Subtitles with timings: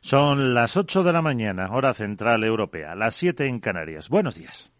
[0.00, 4.08] Son las 8 de la mañana, hora central europea, las 7 en Canarias.
[4.08, 4.72] Buenos días.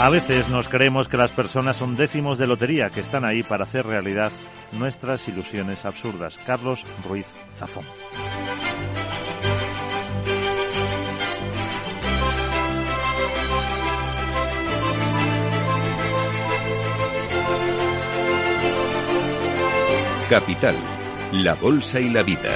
[0.00, 3.64] A veces nos creemos que las personas son décimos de lotería que están ahí para
[3.64, 4.30] hacer realidad
[4.70, 6.38] nuestras ilusiones absurdas.
[6.46, 7.26] Carlos Ruiz
[7.58, 7.84] Zafón.
[20.28, 20.76] Capital,
[21.32, 22.50] la Bolsa y la Vida.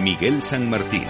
[0.00, 1.04] Miguel San Martín.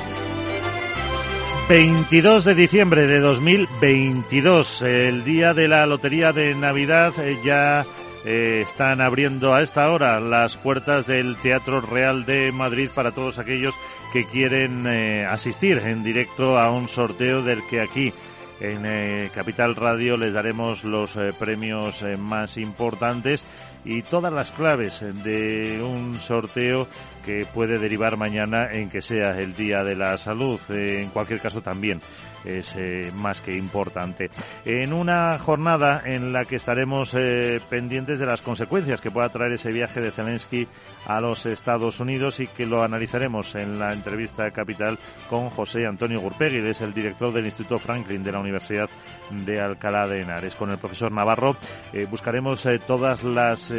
[1.68, 7.86] 22 de diciembre de 2022, el día de la Lotería de Navidad, eh, ya
[8.24, 13.38] eh, están abriendo a esta hora las puertas del Teatro Real de Madrid para todos
[13.38, 13.74] aquellos
[14.14, 18.12] que quieren eh, asistir en directo a un sorteo del que aquí
[18.60, 23.44] en Capital Radio les daremos los premios más importantes
[23.84, 26.86] y todas las claves de un sorteo
[27.24, 30.60] que puede derivar mañana en que sea el Día de la Salud.
[30.70, 32.00] En cualquier caso también
[32.44, 34.30] es eh, más que importante.
[34.64, 39.52] En una jornada en la que estaremos eh, pendientes de las consecuencias que pueda traer
[39.52, 40.68] ese viaje de Zelensky
[41.06, 46.20] a los Estados Unidos y que lo analizaremos en la entrevista capital con José Antonio
[46.20, 48.88] Gurpegui, es el director del Instituto Franklin de la Universidad
[49.30, 50.54] de Alcalá de Henares.
[50.54, 51.56] Con el profesor Navarro
[51.92, 53.72] eh, buscaremos todas las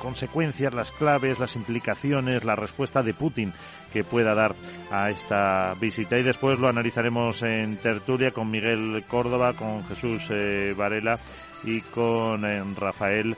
[0.00, 3.52] consecuencias, las claves, las implicaciones, la respuesta de Putin
[3.92, 4.54] que pueda dar
[4.90, 6.18] a esta visita.
[6.18, 11.18] Y después lo analizaremos en tertulia con Miguel Córdoba, con Jesús eh, Varela
[11.64, 13.34] y con eh, Rafael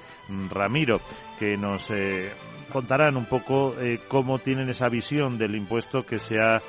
[0.51, 1.01] Ramiro,
[1.39, 2.33] que nos eh,
[2.73, 3.77] contarán un poco
[4.09, 6.61] cómo tienen esa visión del impuesto que se ha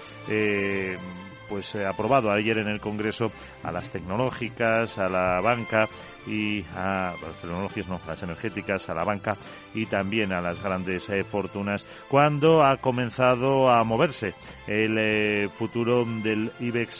[1.49, 3.31] pues aprobado ayer en el Congreso
[3.63, 5.89] a las tecnológicas, a la banca
[6.28, 9.38] y a las tecnologías, no, las energéticas, a la banca
[9.74, 14.34] y también a las grandes eh, fortunas, cuando ha comenzado a moverse
[14.68, 17.00] el eh, futuro del IBEX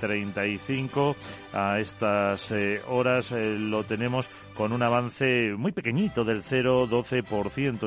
[0.00, 1.10] 35.
[1.10, 1.14] Eh,
[1.56, 2.52] a estas
[2.88, 7.78] horas lo tenemos con un avance muy pequeñito del 0,12%,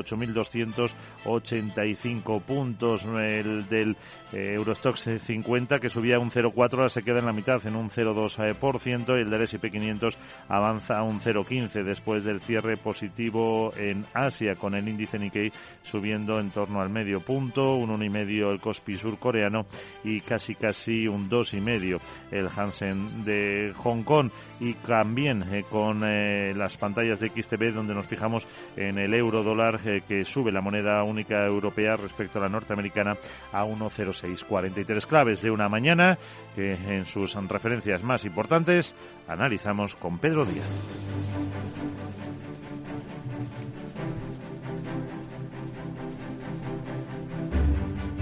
[1.24, 3.04] 8.285 puntos.
[3.04, 3.94] El del
[4.32, 9.18] Eurostox 50 que subía un 0,4 ahora se queda en la mitad en un 0,2%
[9.18, 10.16] y el del S&P 500
[10.48, 16.50] avanza un 0,15 después del cierre positivo en Asia, con el índice Nikkei subiendo en
[16.50, 19.66] torno al medio punto, un 1,5 el Kospi surcoreano
[20.04, 22.00] y casi casi un 2,5
[22.30, 24.30] el Hansen de Hong Kong.
[24.60, 29.42] Y también eh, con eh, las pantallas de XTB donde nos fijamos en el euro
[29.42, 33.16] dólar eh, que sube la moneda única europea respecto a la norteamericana
[33.52, 36.18] a 1,0643 claves de una mañana
[36.56, 38.96] que en sus referencias más importantes
[39.28, 40.37] analizamos con Pedro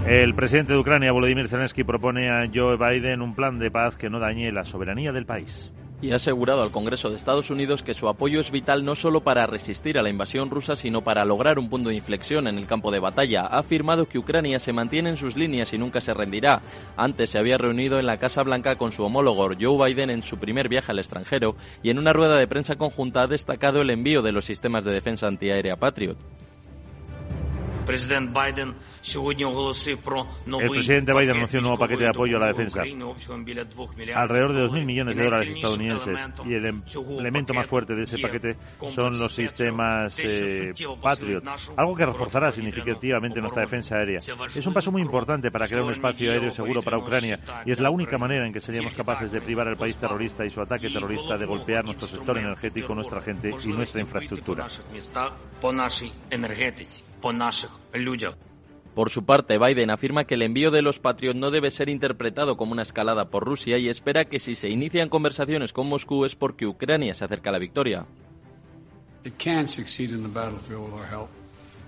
[0.07, 4.09] El presidente de Ucrania, Volodymyr Zelensky, propone a Joe Biden un plan de paz que
[4.09, 5.71] no dañe la soberanía del país
[6.01, 9.21] y ha asegurado al Congreso de Estados Unidos que su apoyo es vital no solo
[9.21, 12.67] para resistir a la invasión rusa, sino para lograr un punto de inflexión en el
[12.67, 13.41] campo de batalla.
[13.41, 16.61] Ha afirmado que Ucrania se mantiene en sus líneas y nunca se rendirá.
[16.95, 20.37] Antes se había reunido en la Casa Blanca con su homólogo Joe Biden en su
[20.37, 24.21] primer viaje al extranjero y en una rueda de prensa conjunta ha destacado el envío
[24.21, 26.17] de los sistemas de defensa antiaérea Patriot.
[27.87, 28.75] Presidente Biden
[30.59, 34.85] el presidente Biden anunció un nuevo paquete de apoyo a la defensa, alrededor de 2.000
[34.85, 36.83] millones de dólares estadounidenses, y el em-
[37.17, 38.57] elemento más fuerte de ese paquete
[38.89, 41.43] son los sistemas eh, Patriot,
[41.77, 44.19] algo que reforzará significativamente nuestra defensa aérea.
[44.19, 47.79] Es un paso muy importante para crear un espacio aéreo seguro para Ucrania, y es
[47.79, 50.89] la única manera en que seríamos capaces de privar al país terrorista y su ataque
[50.89, 54.67] terrorista de golpear nuestro sector energético, nuestra gente y nuestra infraestructura.
[58.97, 62.57] Por su parte, Biden afirma que el envío de los Patriot no debe ser interpretado
[62.57, 66.35] como una escalada por Rusia y espera que si se inician conversaciones con Moscú es
[66.35, 68.07] porque Ucrania se acerca a la victoria.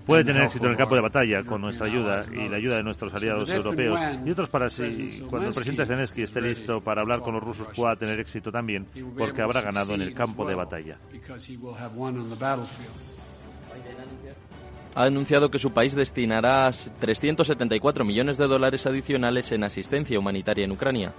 [0.06, 2.82] Puede tener éxito en el campo de batalla con nuestra ayuda y la ayuda de
[2.82, 3.98] nuestros aliados europeos.
[4.24, 7.68] y otros para si cuando el presidente Zelensky esté listo para hablar con los rusos
[7.74, 8.86] pueda tener éxito también
[9.16, 10.98] porque habrá ganado en el campo de batalla
[14.94, 16.70] ha anunciado que su país destinará
[17.00, 21.12] 374 millones de dólares adicionales en asistencia humanitaria en Ucrania.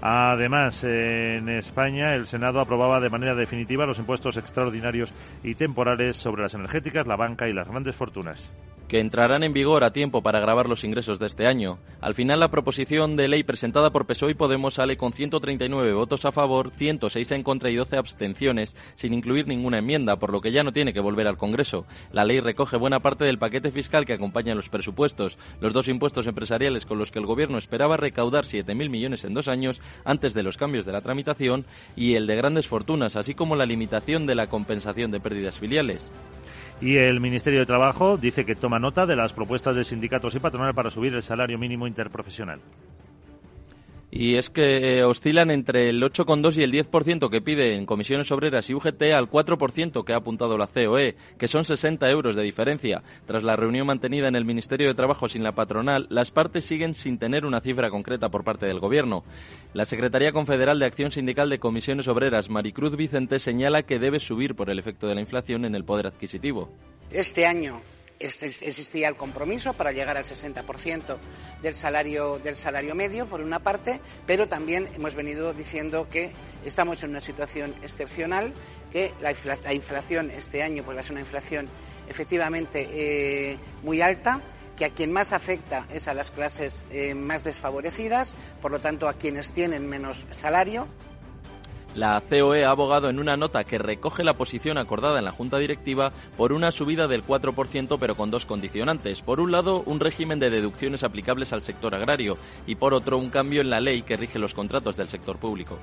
[0.00, 6.42] Además, en España el Senado aprobaba de manera definitiva los impuestos extraordinarios y temporales sobre
[6.42, 8.52] las energéticas, la banca y las grandes fortunas
[8.88, 11.78] que entrarán en vigor a tiempo para grabar los ingresos de este año.
[12.00, 16.24] Al final, la proposición de ley presentada por PSOE y Podemos sale con 139 votos
[16.24, 20.52] a favor, 106 en contra y 12 abstenciones, sin incluir ninguna enmienda, por lo que
[20.52, 21.86] ya no tiene que volver al Congreso.
[22.12, 26.26] La ley recoge buena parte del paquete fiscal que acompaña los presupuestos, los dos impuestos
[26.26, 30.42] empresariales con los que el Gobierno esperaba recaudar 7.000 millones en dos años antes de
[30.42, 31.66] los cambios de la tramitación
[31.96, 36.10] y el de grandes fortunas, así como la limitación de la compensación de pérdidas filiales.
[36.80, 40.40] Y el Ministerio de Trabajo dice que toma nota de las propuestas de sindicatos y
[40.40, 42.60] patronal para subir el salario mínimo interprofesional
[44.10, 48.70] y es que eh, oscilan entre el 8,2 y el 10% que piden comisiones obreras
[48.70, 53.02] y UGT al 4% que ha apuntado la COE, que son 60 euros de diferencia.
[53.26, 56.94] Tras la reunión mantenida en el Ministerio de Trabajo sin la patronal, las partes siguen
[56.94, 59.24] sin tener una cifra concreta por parte del Gobierno.
[59.74, 64.54] La Secretaría Confederal de Acción Sindical de Comisiones Obreras, Maricruz Vicente, señala que debe subir
[64.54, 66.70] por el efecto de la inflación en el poder adquisitivo.
[67.10, 67.80] Este año
[68.18, 71.18] existía el compromiso para llegar al 60%
[71.62, 76.32] del salario, del salario medio, por una parte, pero también hemos venido diciendo que
[76.64, 78.52] estamos en una situación excepcional,
[78.90, 79.32] que la,
[79.72, 81.68] inflación este año pues, va a ser una inflación
[82.08, 84.40] efectivamente eh, muy alta,
[84.76, 89.08] que a quien más afecta es a las clases eh, más desfavorecidas, por lo tanto
[89.08, 90.86] a quienes tienen menos salario.
[91.96, 95.56] La COE ha abogado en una nota que recoge la posición acordada en la Junta
[95.56, 99.22] Directiva por una subida del 4%, pero con dos condicionantes.
[99.22, 103.30] Por un lado, un régimen de deducciones aplicables al sector agrario y por otro, un
[103.30, 105.78] cambio en la ley que rige los contratos del sector público.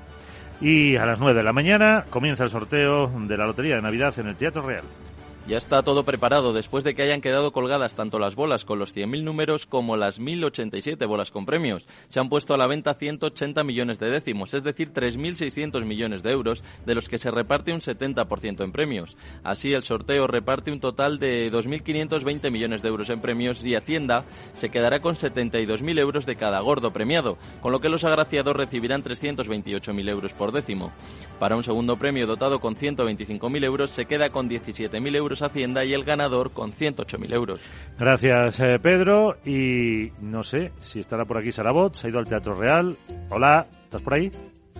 [0.60, 4.16] Y a las 9 de la mañana comienza el sorteo de la Lotería de Navidad
[4.16, 4.84] en el Teatro Real.
[5.46, 8.96] Ya está todo preparado después de que hayan quedado colgadas tanto las bolas con los
[8.96, 11.86] 100.000 números como las 1.087 bolas con premios.
[12.08, 16.30] Se han puesto a la venta 180 millones de décimos, es decir, 3.600 millones de
[16.30, 19.18] euros, de los que se reparte un 70% en premios.
[19.42, 24.24] Así, el sorteo reparte un total de 2.520 millones de euros en premios y Hacienda
[24.54, 29.04] se quedará con 72.000 euros de cada gordo premiado, con lo que los agraciados recibirán
[29.04, 30.90] 328.000 euros por décimo.
[31.38, 35.92] Para un segundo premio dotado con 125.000 euros se queda con 17.000 euros Hacienda y
[35.92, 37.60] el ganador con 108.000 euros.
[37.98, 39.36] Gracias, eh, Pedro.
[39.44, 42.96] Y no sé si estará por aquí Sarabot, se ha ido al Teatro Real.
[43.30, 44.30] Hola, ¿estás por ahí?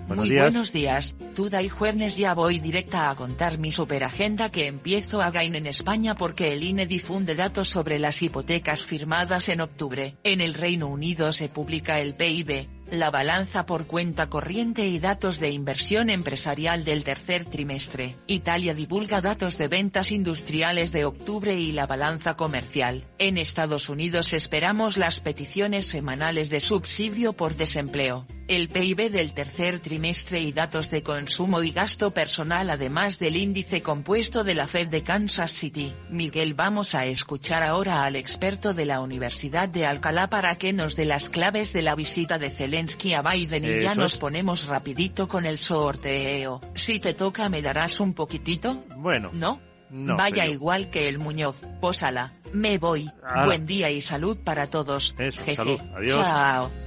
[0.07, 4.67] Buenos Muy buenos días, Tuda y Juernes ya voy directa a contar mi superagenda que
[4.67, 9.63] empiezo a gain en España porque el INE difunde datos sobre las hipotecas firmadas en
[9.63, 10.17] octubre.
[10.23, 15.41] En el Reino Unido se publica el PIB, la balanza por cuenta corriente y datos
[15.41, 18.17] de inversión empresarial del tercer trimestre.
[18.27, 23.05] Italia divulga datos de ventas industriales de octubre y la balanza comercial.
[23.19, 29.81] En Estados Unidos esperamos las peticiones semanales de subsidio por desempleo el PIB del tercer
[29.81, 34.89] trimestre y datos de consumo y gasto personal además del índice compuesto de la Fed
[34.89, 35.95] de Kansas City.
[36.11, 40.97] Miguel vamos a escuchar ahora al experto de la Universidad de Alcalá para que nos
[40.97, 45.29] dé las claves de la visita de Zelensky a Biden y ya nos ponemos rapidito
[45.29, 46.61] con el sorteo.
[46.75, 48.85] Si te toca me darás un poquitito.
[48.97, 49.31] Bueno.
[49.33, 49.61] ¿No?
[49.91, 53.09] Vaya igual que el Muñoz, pósala, me voy.
[53.45, 55.15] Buen día y salud para todos.
[55.19, 55.81] Eso, salud.
[55.95, 56.15] Adiós.
[56.15, 56.84] Chao.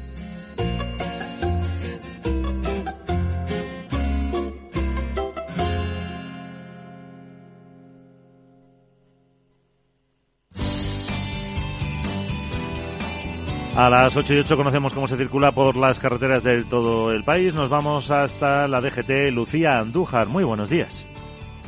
[13.78, 17.24] A las 8 y 8 conocemos cómo se circula por las carreteras de todo el
[17.24, 17.54] país.
[17.54, 20.26] Nos vamos hasta la DGT Lucía Andújar.
[20.26, 21.06] Muy buenos días.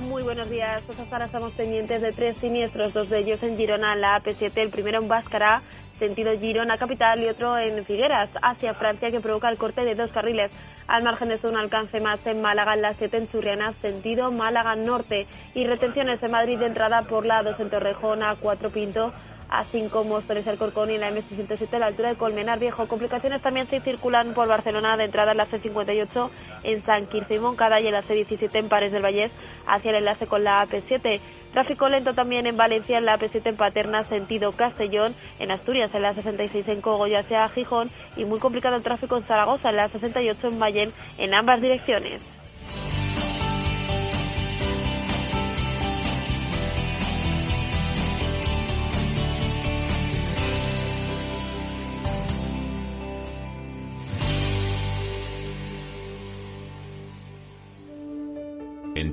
[0.07, 0.81] Muy buenos días.
[0.87, 4.57] Pues hasta ahora estamos pendientes de tres siniestros, dos de ellos en Girona, la AP7,
[4.57, 5.61] el primero en Báscara,
[5.99, 10.09] sentido Girona capital y otro en Figueras, hacia Francia, que provoca el corte de dos
[10.09, 10.51] carriles.
[10.87, 14.75] Al margen de un alcance más en Málaga, en la 7 en Churriana, sentido Málaga
[14.75, 15.27] norte.
[15.53, 19.13] Y retenciones en Madrid de entrada por la 2 en Torrejón, a 4 Pinto,
[19.49, 22.87] así como el Corcón y la M607 a la altura de Colmenar Viejo.
[22.87, 26.29] Complicaciones también se circulan por Barcelona de entrada en la C58
[26.63, 29.31] en San Quirce y Moncada y en la C17 en Pares del Vallés
[29.65, 31.19] hacia el enlace con la AP7.
[31.51, 36.03] Tráfico lento también en Valencia, en la AP7 en Paterna, sentido Castellón, en Asturias, en
[36.03, 39.89] la 66 en Cogolla hacia Gijón y muy complicado el tráfico en Zaragoza, en la
[39.89, 42.21] 68 en Mayén, en ambas direcciones.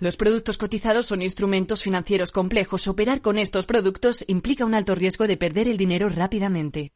[0.00, 2.86] Los productos cotizados son instrumentos financieros complejos.
[2.86, 6.92] Operar con estos productos implica un alto riesgo de perder el dinero rápidamente.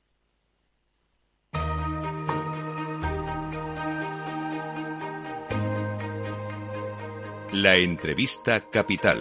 [7.53, 9.21] La entrevista capital.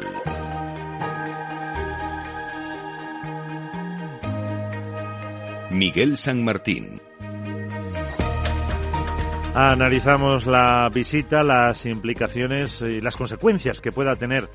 [5.71, 7.00] Miguel San Martín.
[9.53, 14.47] Analizamos la visita, las implicaciones y las consecuencias que pueda tener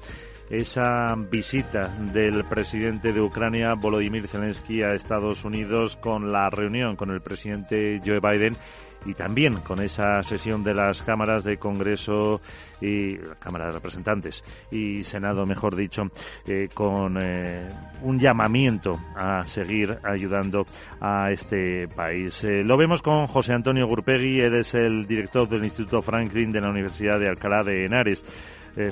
[0.50, 7.10] esa visita del presidente de Ucrania, Volodymyr Zelensky, a Estados Unidos con la reunión con
[7.10, 8.56] el presidente Joe Biden
[9.04, 12.40] y también con esa sesión de las cámaras de Congreso
[12.80, 16.02] y Cámara de Representantes y Senado, mejor dicho,
[16.46, 17.68] eh, con eh,
[18.02, 20.66] un llamamiento a seguir ayudando
[21.00, 22.44] a este país.
[22.44, 26.60] Eh, lo vemos con José Antonio Gurpegui, él es el director del Instituto Franklin de
[26.60, 28.24] la Universidad de Alcalá de Henares.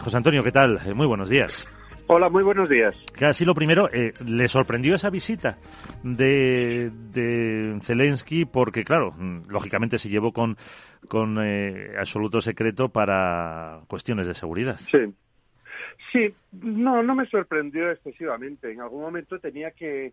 [0.01, 0.81] José Antonio, ¿qué tal?
[0.95, 1.67] muy buenos días.
[2.07, 2.95] Hola, muy buenos días.
[3.19, 5.57] Casi lo primero, eh, ¿le sorprendió esa visita
[6.03, 8.45] de, de Zelensky?
[8.45, 10.57] Porque, claro, mm, lógicamente se llevó con,
[11.09, 14.77] con eh, absoluto secreto para cuestiones de seguridad.
[14.91, 14.99] Sí.
[16.13, 18.71] Sí, no, no me sorprendió excesivamente.
[18.71, 20.13] En algún momento tenía que,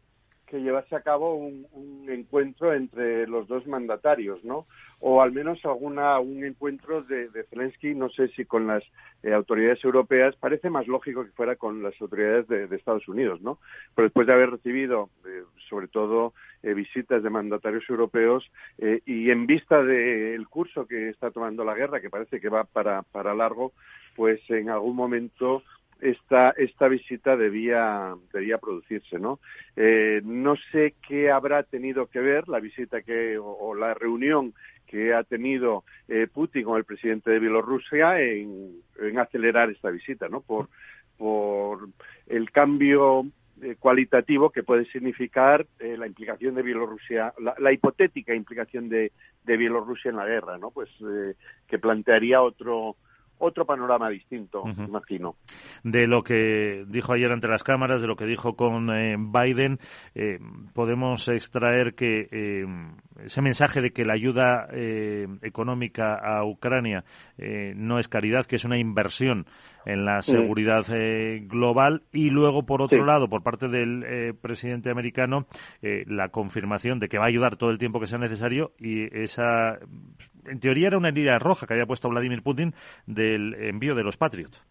[0.52, 1.66] que llevarse a cabo un,
[2.10, 4.68] encuentro entre los dos mandatarios, ¿no?
[5.00, 8.84] O al menos alguna un encuentro de, Zelensky, no sé si con las
[9.24, 13.60] eh, autoridades europeas, parece más lógico que fuera con las autoridades de, Estados Unidos, ¿no?
[13.96, 19.48] Pero después de haber recibido, eh, sobre todo, eh, visitas de mandatarios europeos y en
[19.48, 23.72] vista del curso que está tomando la guerra, que parece que va para largo,
[24.16, 25.64] pues en algún momento
[26.02, 29.40] esta, esta visita debía, debía producirse, ¿no?
[29.76, 34.54] Eh, no sé qué habrá tenido que ver la visita que, o, la reunión
[34.88, 38.82] que ha tenido eh, Putin con el presidente de Bielorrusia en,
[39.20, 40.42] acelerar esta visita, ¿no?
[40.42, 40.70] Por,
[41.18, 41.88] por
[42.28, 43.26] el cambio
[43.62, 49.12] eh, cualitativo que puede significar la implicación de Bielorrusia, la, hipotética implicación de,
[49.44, 50.72] de, Bielorrusia en la guerra, ¿no?
[50.72, 50.90] Pues
[51.68, 52.96] que plantearía otro
[53.42, 55.36] otro panorama distinto, imagino.
[55.84, 59.80] De lo que dijo ayer ante las cámaras, de lo que dijo con eh, Biden,
[60.14, 60.40] eh,
[60.74, 62.66] podemos extraer que eh,
[63.26, 64.68] ese mensaje de que la ayuda
[65.42, 67.04] económica a Ucrania
[67.76, 69.46] no es caridad, que es una inversión
[69.86, 70.86] en la seguridad
[71.48, 72.04] global.
[72.12, 75.46] Y luego, por otro lado, por parte del presidente americano,
[75.82, 79.80] la confirmación de que va a ayudar todo el tiempo que sea necesario y esa
[80.46, 82.74] en teoría era una línea roja que había puesto Vladimir Putin
[83.06, 84.62] del envío de los Patriot.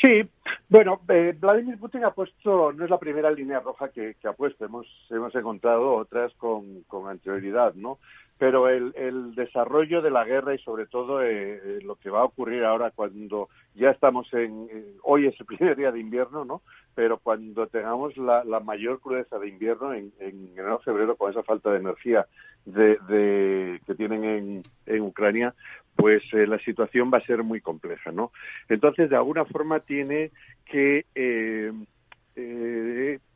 [0.00, 0.28] Sí,
[0.68, 4.64] bueno, eh, Vladimir Putin ha puesto, no es la primera línea roja que, ha puesto,
[4.64, 7.98] hemos, hemos encontrado otras con, anterioridad, ¿no?
[8.38, 12.20] pero el, el, desarrollo de la guerra y sobre todo eh, eh, lo que va
[12.20, 14.68] a ocurrir ahora cuando ya estamos en
[15.04, 16.60] hoy es el primer día de invierno no
[16.94, 21.42] pero cuando tengamos la, la mayor crudeza de invierno en, en enero febrero con esa
[21.44, 22.26] falta de energía
[22.66, 25.54] de, de que tienen en, en Ucrania
[25.96, 28.32] pues eh, la situación va a ser muy compleja no
[28.68, 30.30] entonces de alguna forma tiene
[30.64, 31.72] que eh,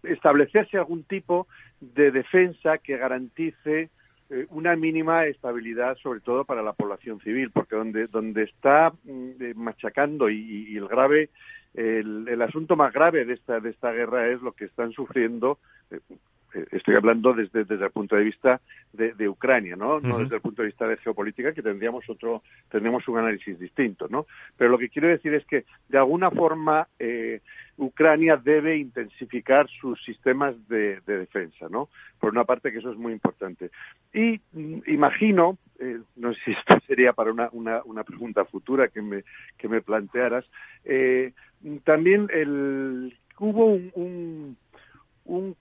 [0.03, 1.47] establecerse algún tipo
[1.81, 3.89] de defensa que garantice
[4.33, 9.31] eh, una mínima estabilidad, sobre todo para la población civil, porque donde, donde está mm,
[9.41, 11.31] eh, machacando y, el grave,
[11.75, 15.59] el, asunto más grave de esta, de esta guerra es lo que están sufriendo.
[15.91, 15.99] Eh,
[16.73, 18.61] estoy hablando desde, desde el punto de vista
[18.93, 20.01] de, Ucrania, ¿no?
[20.01, 24.09] No desde el punto de vista de geopolítica, que tendríamos otro, tendríamos un análisis distinto,
[24.09, 24.27] ¿no?
[24.57, 26.89] Pero lo que quiero decir es que, de alguna forma,
[27.81, 31.89] Ucrania debe intensificar sus sistemas de, defensa, ¿no?
[32.19, 33.71] Por una parte que eso es muy importante.
[34.13, 39.03] Y mm, imagino, eh, no sé si esto sería para una, una, pregunta futura que
[39.03, 39.25] me,
[39.57, 40.45] que me plantearas,
[40.85, 41.33] eh,
[41.85, 44.57] también el, hubo un un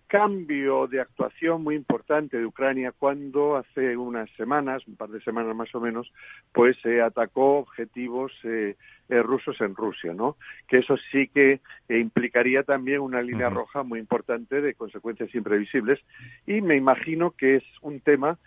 [0.08, 5.56] cambio de actuación muy importante de Ucrania cuando hace unas semanas, un par de semanas
[5.56, 6.12] más o menos,
[6.52, 8.76] pues se atacó objetivos eh,
[9.10, 10.38] eh, rusos en Rusia, ¿no?
[10.68, 16.00] Que eso sí que eh, implicaría también una línea roja muy importante de consecuencias imprevisibles
[16.48, 18.40] y me imagino que es un tema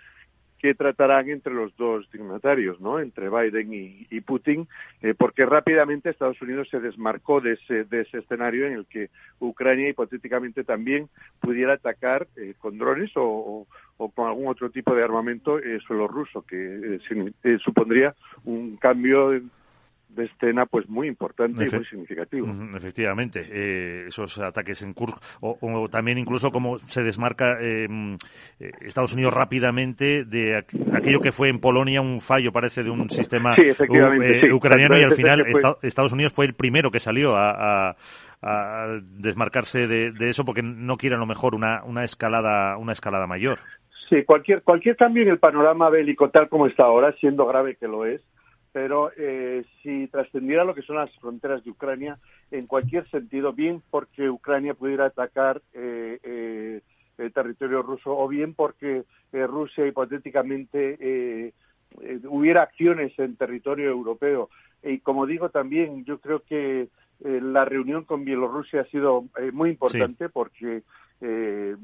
[0.62, 3.00] que tratarán entre los dos dignatarios, ¿no?
[3.00, 4.68] Entre Biden y, Putin,
[5.02, 9.10] eh, porque rápidamente Estados Unidos se desmarcó de ese, de ese escenario en el que
[9.40, 11.08] Ucrania hipotéticamente también
[11.40, 13.66] pudiera atacar eh, con drones o,
[14.14, 17.00] con algún otro tipo de armamento eh, suelo ruso, que
[17.64, 18.14] supondría
[18.44, 19.32] un cambio
[20.14, 22.46] de escena pues muy importante y muy significativo.
[22.76, 28.14] Efectivamente, eh, esos ataques en Kursk o, también incluso como se desmarca em,
[28.60, 33.08] eh, Estados Unidos rápidamente de aquello que fue en Polonia un fallo parece de un
[33.10, 35.44] sistema eh, ucraniano y al final
[35.82, 37.96] Estados Unidos fue el primero que salió a,
[39.00, 43.60] desmarcarse de, eso porque no quiere a lo mejor una, una escalada una escalada mayor.
[44.08, 47.86] Sí, cualquier cualquier cambio en el panorama bélico tal como está ahora, siendo grave que
[47.86, 48.20] lo es,
[48.72, 52.18] pero eh, si trascendiera lo que son las fronteras de Ucrania
[52.50, 56.80] en cualquier sentido, bien porque Ucrania pudiera atacar eh, eh,
[57.18, 61.52] el territorio ruso o bien porque Rusia hipotéticamente
[62.24, 64.48] hubiera acciones en territorio europeo.
[64.82, 66.88] Y como digo también, yo creo que
[67.20, 70.82] la reunión con Bielorrusia ha sido muy importante porque
[71.24, 71.76] eh,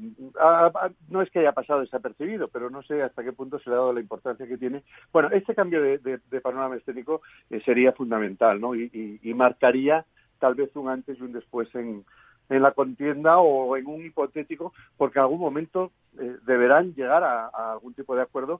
[1.07, 3.79] no es que haya pasado desapercibido, pero no sé hasta qué punto se le ha
[3.79, 4.83] dado la importancia que tiene.
[5.13, 8.75] Bueno, este cambio de, panorama estético eh, sería fundamental, ¿no?
[8.75, 10.05] Y, marcaría
[10.39, 12.03] tal vez un antes y un después en,
[12.49, 17.71] en la contienda o en un hipotético, porque en algún momento eh, deberán llegar a,
[17.71, 18.59] algún tipo de acuerdo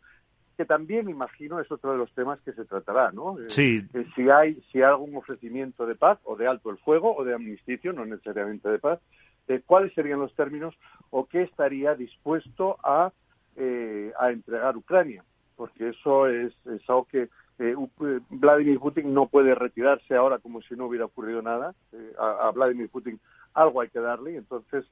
[0.55, 3.37] que también imagino es otro de los temas que se tratará, ¿no?
[3.39, 3.81] Eh, sí.
[4.15, 7.33] si hay si hay algún ofrecimiento de paz o de alto el fuego o de
[7.33, 8.99] amnisticio, no necesariamente de paz,
[9.65, 10.75] cuáles serían los términos
[11.09, 13.11] o qué estaría dispuesto a,
[13.55, 15.23] eh, a entregar Ucrania,
[15.55, 16.53] porque eso es,
[16.87, 17.23] algo que
[17.57, 21.73] eh, eh, Vladimir Putin no puede retirarse ahora como si no hubiera ocurrido nada.
[22.17, 23.19] a, Vladimir Putin
[23.53, 24.85] algo hay que darle, entonces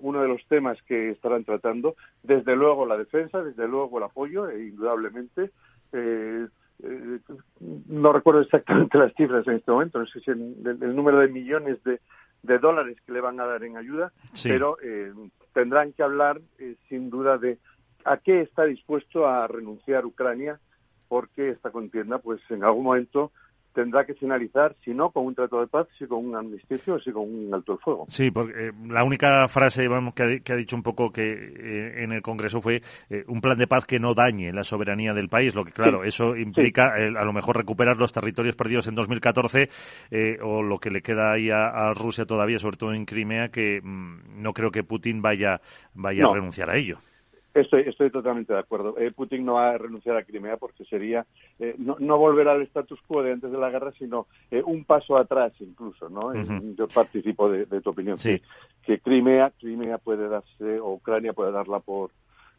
[0.00, 4.48] uno de los temas que estarán tratando, desde luego la defensa, desde luego el apoyo,
[4.48, 4.64] e
[6.84, 7.42] indudablemente.
[7.88, 11.82] no recuerdo exactamente las cifras en este momento, no sé si el número de millones
[11.84, 12.00] de,
[12.44, 15.12] de dólares que le van a dar en ayuda, pero eh,
[15.52, 17.58] tendrán que hablar eh, sin duda de
[18.04, 20.60] a qué está dispuesto a renunciar Ucrania,
[21.08, 23.32] porque esta contienda, pues en algún momento
[23.74, 27.10] tendrá que finalizar, si no con un trato de paz, si con un amnisticio, si
[27.10, 28.04] con un alto el fuego.
[28.08, 32.12] Sí, porque eh, la única frase vamos, que, ha, dicho un poco que eh, en
[32.12, 35.54] el Congreso fue eh, un plan de paz que no dañe la soberanía del país,
[35.54, 39.68] lo que claro, eso implica a lo mejor recuperar los territorios perdidos en 2014
[40.42, 44.42] o lo que le queda ahí a, Rusia todavía, sobre todo en Crimea, que mm,
[44.42, 45.60] no creo que Putin vaya,
[45.94, 46.98] vaya a renunciar a ello.
[47.54, 48.98] Estoy, estoy totalmente de acuerdo.
[48.98, 51.24] Eh, Putin no va a renunciar a Crimea porque sería
[51.60, 54.84] eh, no, no, volver al status quo de antes de la guerra, sino eh, un
[54.84, 56.34] paso atrás incluso, ¿no?
[56.74, 58.18] Yo participo de, tu opinión.
[58.18, 58.42] Sí.
[58.82, 62.10] Que, Crimea, Crimea puede darse, o Ucrania puede darla por,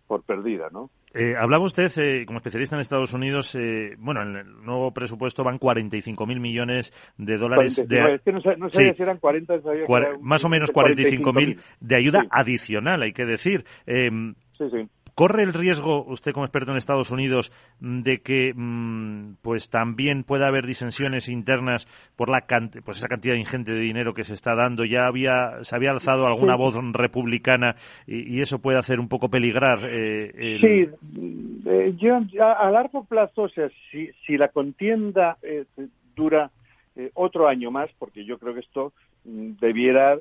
[0.08, 0.90] por perdida, ¿no?
[1.40, 3.58] hablaba usted, como especialista en Estados Unidos,
[4.00, 8.16] bueno, en el nuevo presupuesto van 45.000 mil millones de dólares de...
[8.16, 9.62] Es que no, sabía si eran 40,
[10.20, 13.64] Más o menos 45.000 mil de ayuda adicional, hay que decir.
[14.58, 14.88] Sí, sí.
[15.16, 20.48] ¿Corre el riesgo, usted como experto en Estados Unidos, de que mm, pues también pueda
[20.48, 21.88] haber disensiones internas
[22.18, 22.46] por la
[22.84, 24.84] pues esa cantidad ingente de dinero que se está dando?
[24.84, 29.88] Ya había se había alzado alguna voz republicana y, eso puede hacer un poco peligrar.
[29.90, 30.90] Eh, Sí,
[31.66, 35.64] eh, yo a, largo plazo, o sea, si, si la contienda eh,
[36.14, 36.52] dura
[37.14, 38.92] otro año más, porque yo creo que esto
[39.24, 40.18] mm, debiera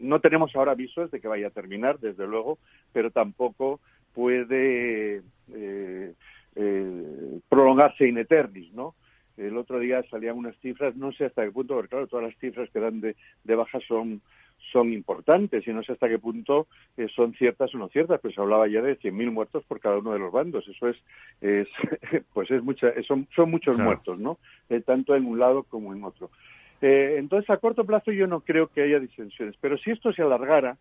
[0.00, 2.58] no tenemos ahora avisos de que vaya a terminar, desde luego,
[2.92, 3.80] pero tampoco
[4.14, 6.14] puede eh,
[6.56, 8.94] eh, prolongarse in eternis, ¿no?
[9.36, 12.38] El otro día salían unas cifras, no sé hasta qué punto, porque claro, todas las
[12.38, 13.14] cifras que dan de,
[13.54, 14.20] baja son,
[14.70, 16.66] son importantes y no sé hasta qué punto
[16.98, 19.98] eh, son ciertas o no ciertas, pues se hablaba ya de 100.000 muertos por cada
[19.98, 20.68] uno de los bandos.
[20.68, 20.96] Eso es,
[21.40, 21.68] es
[22.34, 24.38] pues es mucha, son, son muchos muertos, ¿no?
[24.84, 26.30] tanto en un lado como en otro.
[26.80, 30.22] Eh, entonces, a corto plazo yo no creo que haya disensiones, pero si esto se
[30.22, 30.78] alargara,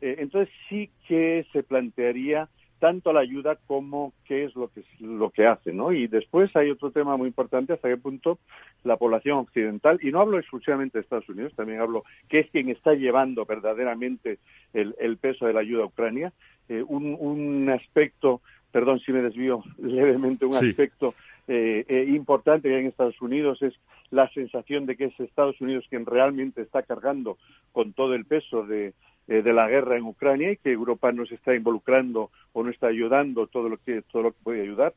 [0.00, 5.30] eh, entonces sí que se plantearía tanto la ayuda como qué es lo que lo
[5.30, 5.92] que hace, ¿no?
[5.92, 8.38] Y después hay otro tema muy importante hasta qué punto
[8.84, 12.68] la población occidental y no hablo exclusivamente de Estados Unidos, también hablo que es quien
[12.68, 14.38] está llevando verdaderamente
[14.74, 16.32] el, el peso de la ayuda a Ucrania,
[16.68, 18.42] eh, un, un aspecto,
[18.76, 21.14] perdón si me desvío levemente, un aspecto
[21.48, 23.72] eh, eh, importante que hay en Estados Unidos es
[24.10, 27.38] la sensación de que es Estados Unidos quien realmente está cargando
[27.72, 28.92] con todo el peso de,
[29.28, 32.68] eh, de la guerra en Ucrania y que Europa no se está involucrando o no
[32.68, 34.92] está ayudando todo lo que todo lo que puede ayudar.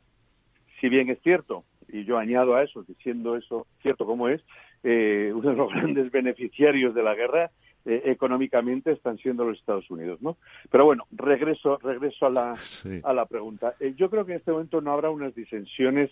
[0.81, 4.41] Si bien es cierto, y yo añado a eso, que siendo eso cierto como es,
[4.83, 7.49] eh, uno de los grandes beneficiarios de la guerra
[7.89, 10.37] eh, económicamente están siendo los Estados Unidos, ¿no?
[10.69, 12.55] Pero bueno, regreso regreso a la
[13.03, 13.75] a la pregunta.
[13.95, 16.11] yo creo que en este momento no habrá unas disensiones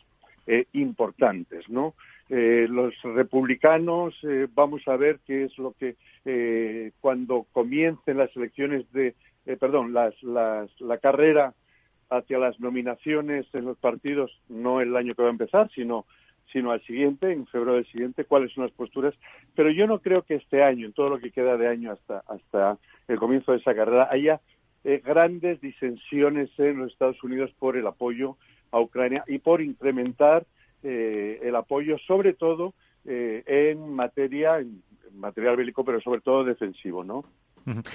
[0.72, 1.94] importantes, ¿no?
[2.30, 8.36] Eh, los republicanos eh, vamos a ver qué es lo que eh, cuando comiencen las
[8.36, 9.16] elecciones de
[9.62, 11.54] perdón las, las, la carrera
[12.10, 16.06] hacia las nominaciones en los partidos no el año que va a empezar sino
[16.52, 19.14] sino al siguiente en febrero del siguiente cuáles son las posturas
[19.56, 22.24] pero yo no creo que este año en todo lo que queda de año hasta
[22.28, 24.40] hasta el comienzo de esa carrera haya
[25.04, 28.38] grandes disensiones en los Estados Unidos por el apoyo
[28.72, 30.46] a Ucrania y por incrementar
[30.84, 32.74] eh, el apoyo, sobre todo
[33.06, 34.84] eh, en materia, en
[35.14, 37.26] material bélico, pero sobre todo defensivo, ¿no?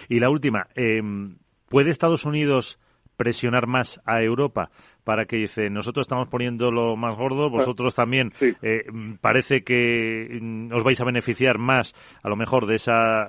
[0.09, 1.37] Y la última, em,
[1.69, 2.79] ¿puede Estados Unidos
[3.23, 4.71] presionar más a Europa
[5.05, 8.85] para que dice nosotros estamos poniendo lo más gordo, vosotros también eh,
[9.21, 13.27] parece que mm, os vais a beneficiar más a lo mejor de esa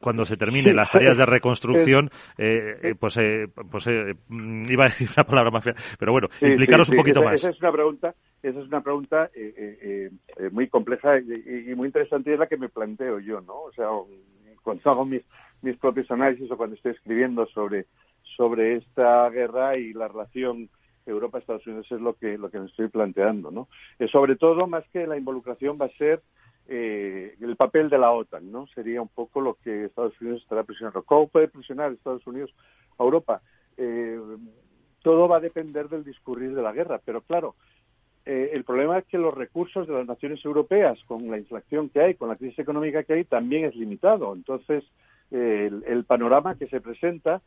[0.00, 3.86] cuando se termine las tareas de reconstrucción, eh, eh, pues, eh, pues
[4.28, 7.34] mm, iba a decir una palabra más fea, pero bueno, implicaros un poquito más.
[7.34, 9.30] Esa es una pregunta, esa es una pregunta
[10.52, 13.62] muy compleja y, muy interesante y es la que me planteo yo, ¿no?
[13.62, 13.88] O sea,
[14.62, 15.22] cuando hago mis,
[15.62, 17.86] mis propios análisis o cuando estoy escribiendo sobre,
[18.36, 20.68] sobre esta guerra y la relación
[21.06, 23.68] Europa-Estados Unidos es lo que, lo que me estoy planteando, ¿no?
[24.10, 26.20] sobre todo, más que la involucración va a ser
[26.68, 28.66] eh, el papel de la OTAN, ¿no?
[28.68, 31.04] Sería un poco lo que Estados Unidos estará presionando.
[31.04, 32.52] ¿Cómo puede presionar Estados Unidos
[32.98, 33.40] a Europa?
[33.76, 34.18] Eh,
[35.02, 37.54] todo va a depender del discurrir de la guerra, pero claro,
[38.24, 42.00] eh, el problema es que los recursos de las naciones europeas, con la inflación que
[42.00, 44.34] hay, con la crisis económica que hay, también es limitado.
[44.34, 44.82] Entonces,
[45.30, 47.42] el, el, panorama que se presenta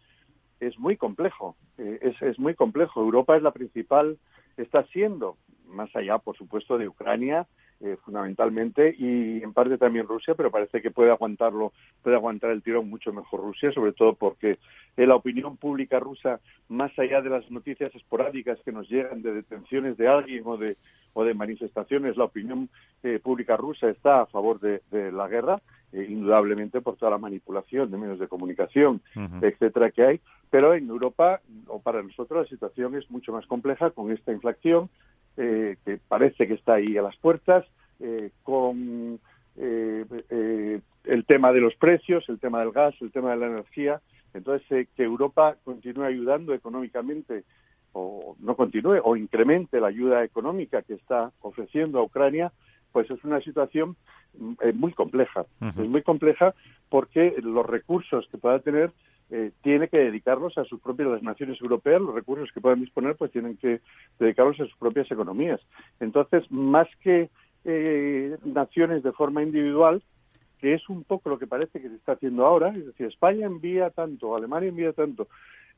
[0.60, 3.02] es muy complejo, es, es muy complejo.
[3.02, 4.18] Europa es la principal,
[4.58, 7.48] está siendo, más allá, por supuesto, de Ucrania,
[7.82, 11.72] eh, fundamentalmente y en parte también Rusia, pero parece que puede aguantarlo,
[12.04, 14.58] puede aguantar el tirón mucho mejor Rusia, sobre todo porque
[14.98, 19.34] eh, la opinión pública rusa, más allá de las noticias esporádicas que nos llegan de
[19.34, 20.76] detenciones de alguien o de
[21.14, 22.70] o de manifestaciones, la opinión
[23.02, 25.62] eh, pública rusa está a favor de, la guerra,
[25.94, 29.02] indudablemente por toda la manipulación de medios de comunicación,
[29.42, 30.22] etcétera, que hay.
[30.50, 34.90] Pero en Europa, o para nosotros, la situación es mucho más compleja con esta inflación,
[35.38, 37.66] eh, que parece que está ahí a las puertas,
[38.00, 39.20] eh, con
[39.58, 44.02] eh, el tema de los precios, el tema del gas, el tema de la energía.
[44.34, 47.44] Entonces, que Europa continúe ayudando económicamente
[47.94, 52.52] o no continúe o incremente la ayuda económica que está ofreciendo a Ucrania,
[52.92, 53.96] pues es una situación
[54.74, 55.46] muy compleja.
[55.62, 56.54] Es muy compleja
[56.90, 58.92] porque los recursos que pueda tener
[59.32, 63.16] eh, tiene que dedicarlos a sus propias las naciones europeas, los recursos que puedan disponer,
[63.16, 63.80] pues tienen que
[64.18, 65.62] dedicarlos a sus propias economías.
[66.00, 67.30] Entonces, más que
[67.64, 70.02] eh, naciones de forma individual,
[70.60, 73.46] que es un poco lo que parece que se está haciendo ahora, es decir, España
[73.46, 75.28] envía tanto, Alemania envía tanto,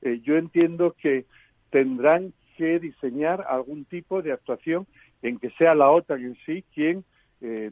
[0.02, 1.26] eh, yo entiendo que
[1.72, 4.88] tendrán que diseñar algún tipo de actuación
[5.22, 7.04] en que sea la OTAN en sí quien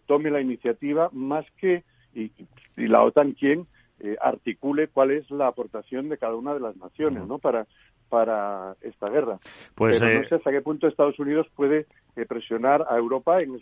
[0.07, 1.83] tome la iniciativa más que
[2.15, 2.31] y,
[2.75, 3.67] y la OTAN quien
[4.01, 7.37] eh, articule cuál es la aportación de cada una de las naciones, ¿no?
[7.37, 7.67] Para
[8.07, 9.35] para esta guerra.
[9.75, 11.85] Pues, Pero no eh, sé hasta qué punto Estados Unidos puede
[12.15, 13.59] eh, presionar a Europa en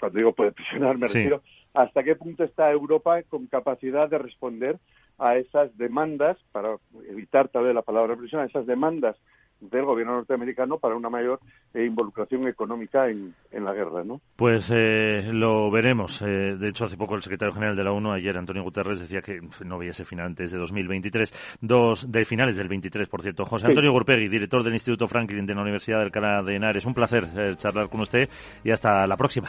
[0.00, 4.78] cuando digo puede presionar me refiero hasta qué punto está Europa con capacidad de responder
[5.18, 9.16] a esas demandas para evitar tal vez la palabra presión a esas demandas
[9.60, 11.40] del gobierno norteamericano para una mayor
[11.74, 14.20] eh, involucración económica en, la guerra, ¿no?
[14.36, 16.22] Pues eh, lo veremos.
[16.22, 19.20] Eh, de hecho, hace poco el secretario general de la ONU, ayer Antonio Guterres, decía
[19.20, 23.44] que no veía ese final antes de 2023, dos de finales del 23, por cierto.
[23.44, 26.86] José Antonio Gurpegui, director del Instituto Franklin de la Universidad del Canadá de Henares.
[26.86, 27.24] Un placer
[27.56, 28.28] charlar con usted
[28.62, 29.48] y hasta la próxima.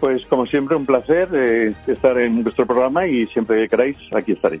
[0.00, 4.60] Pues como siempre, un placer estar en vuestro programa y siempre que queráis, aquí estaré.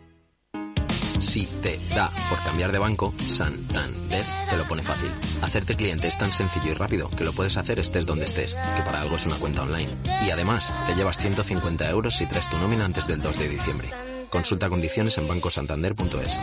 [1.21, 5.09] Si te da por cambiar de banco, Santander te lo pone fácil.
[5.41, 8.83] Hacerte cliente es tan sencillo y rápido que lo puedes hacer estés donde estés, que
[8.83, 9.91] para algo es una cuenta online.
[10.25, 13.89] Y además, te llevas 150 euros si traes tu nómina antes del 2 de diciembre.
[14.29, 16.39] Consulta condiciones en bancosantander.es.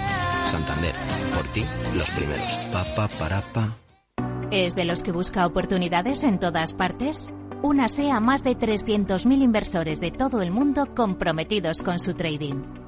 [0.51, 0.95] Santander,
[1.35, 1.65] por ti,
[1.97, 2.53] los primeros.
[2.73, 3.77] Pa, pa, para, pa.
[4.51, 7.35] ¿Es de los que busca oportunidades en todas partes?
[7.63, 12.88] Únase a más de 300.000 inversores de todo el mundo comprometidos con su trading.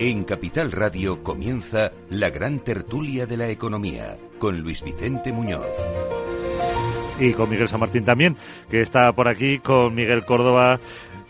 [0.00, 5.76] En Capital Radio comienza la gran tertulia de la economía con Luis Vicente Muñoz.
[7.18, 8.36] Y con Miguel San Martín también,
[8.70, 10.78] que está por aquí, con Miguel Córdoba,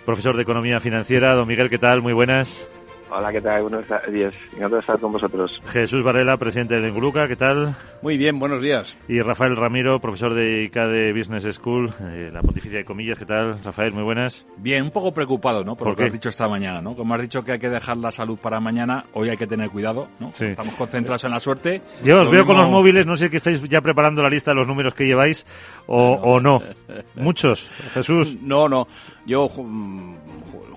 [0.04, 1.34] profesor de Economía Financiera.
[1.34, 2.02] Don Miguel, ¿qué tal?
[2.02, 2.68] Muy buenas.
[3.10, 3.62] Hola, ¿qué tal?
[3.62, 4.34] Buenos días.
[4.48, 5.60] Encantado de estar con vosotros.
[5.66, 7.74] Jesús Varela, presidente de Enguluca, ¿qué tal?
[8.02, 8.98] Muy bien, buenos días.
[9.08, 13.62] Y Rafael Ramiro, profesor de ICADE Business School, eh, la Pontificia de Comillas, ¿qué tal?
[13.64, 14.44] Rafael, muy buenas.
[14.58, 15.74] Bien, un poco preocupado, ¿no?
[15.74, 16.94] Por, ¿Por lo que has dicho esta mañana, ¿no?
[16.94, 19.70] Como has dicho que hay que dejar la salud para mañana, hoy hay que tener
[19.70, 20.30] cuidado, ¿no?
[20.34, 20.44] Sí.
[20.44, 21.80] Estamos concentrados en la suerte.
[22.04, 24.50] Yo os Lo veo con los móviles, no sé que estáis ya preparando la lista
[24.50, 25.46] de los números que lleváis
[25.86, 26.60] o, o no.
[27.16, 28.36] Muchos, Jesús.
[28.42, 28.86] No, no.
[29.24, 30.14] Yo mm,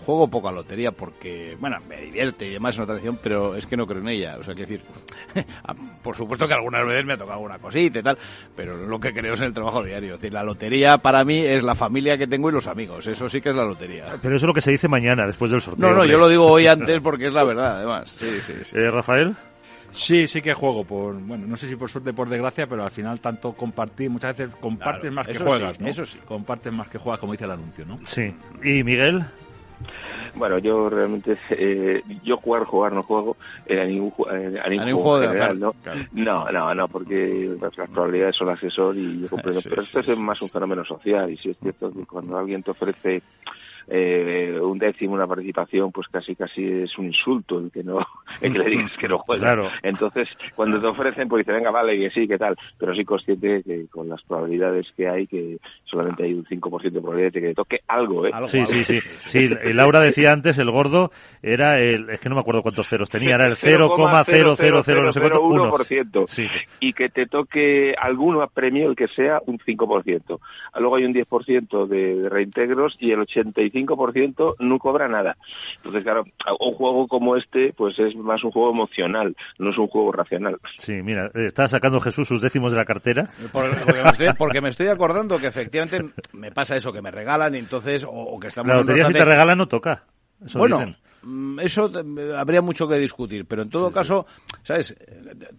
[0.02, 3.66] juego poco a lotería porque, bueno, me divierte y demás, es una tradición, pero es
[3.66, 4.38] que no creo en ella.
[4.40, 4.86] O sea, quiero decir,
[5.64, 8.18] ah, por supuesto que algunas veces me ha tocado alguna cosita y tal,
[8.56, 10.16] pero lo que creo es en el trabajo diario.
[10.16, 13.08] Es decir, la lotería para mí es la familia que tengo y los amigos.
[13.08, 14.06] Eso sí que es la lotería.
[14.22, 15.82] Pero eso es lo que se dice mañana, después del sorteo.
[15.88, 16.12] No, no, hombre.
[16.14, 18.14] yo lo digo hoy antes porque es la verdad, además.
[18.18, 18.76] Sí, sí, sí.
[18.78, 19.36] Eh, Rafael.
[19.94, 22.84] Sí, sí que juego por, bueno, no sé si por suerte o por desgracia, pero
[22.84, 25.90] al final tanto compartir, muchas veces compartes Claro, más que juegas, sí, ¿no?
[25.90, 26.18] eso sí.
[26.26, 28.00] Compartes más que juegas, como dice el anuncio, ¿no?
[28.06, 28.34] Sí.
[28.64, 29.26] ¿Y Miguel?
[30.36, 34.86] Bueno, yo realmente, eh, yo jugar, jugar no juego eh, a ningún, eh, a ningún,
[34.86, 35.74] ningún juego de general, azar, ¿no?
[35.74, 36.02] claro.
[36.12, 39.62] No, no, no, porque las probabilidades son las que son y yo comprendo.
[39.62, 42.38] Sí, pero sí, esto es más un fenómeno social y sí es cierto que cuando
[42.38, 43.24] alguien te ofrece
[43.88, 48.00] eh, un décimo, una participación, pues casi casi es un insulto el que no,
[48.42, 49.20] el que le digas que no.
[49.24, 49.70] Claro.
[49.84, 53.64] Entonces, cuando te ofrecen, pues dice, venga, vale, que sí, que tal, pero sí consciente
[53.64, 57.48] que con las probabilidades que hay, que solamente hay un 5% de probabilidad de que
[57.48, 58.32] te toque algo, ¿eh?
[58.48, 59.00] Sí, sí, sí.
[59.26, 62.88] Sí, eh, Laura decía antes, el gordo era el, es que no me acuerdo cuántos
[62.88, 65.72] ceros tenía, era el 0,000 no sé cuánto, uno.
[65.72, 66.28] 1%.
[66.28, 66.48] Sí.
[66.80, 70.40] Y que te toque alguno a premio, el que sea, un 5%.
[70.80, 73.71] Luego hay un 10% de, de reintegros y el 85%
[74.60, 75.38] no cobra nada.
[75.78, 76.24] Entonces, claro,
[76.60, 80.58] un juego como este, pues es más un juego emocional, no es un juego racional.
[80.78, 83.30] Sí, mira, eh, está sacando Jesús sus décimos de la cartera.
[83.52, 86.04] Por- Porque me, estoy, porque me estoy acordando que efectivamente
[86.34, 89.14] me pasa eso, que me regalan y entonces, o, o que estamos La lotería si
[89.14, 90.04] te regalan no toca.
[90.46, 90.96] Eso bueno, dicen.
[91.24, 94.26] Mm, eso eh, habría mucho que discutir, pero en todo caso,
[94.64, 94.96] ¿sabes?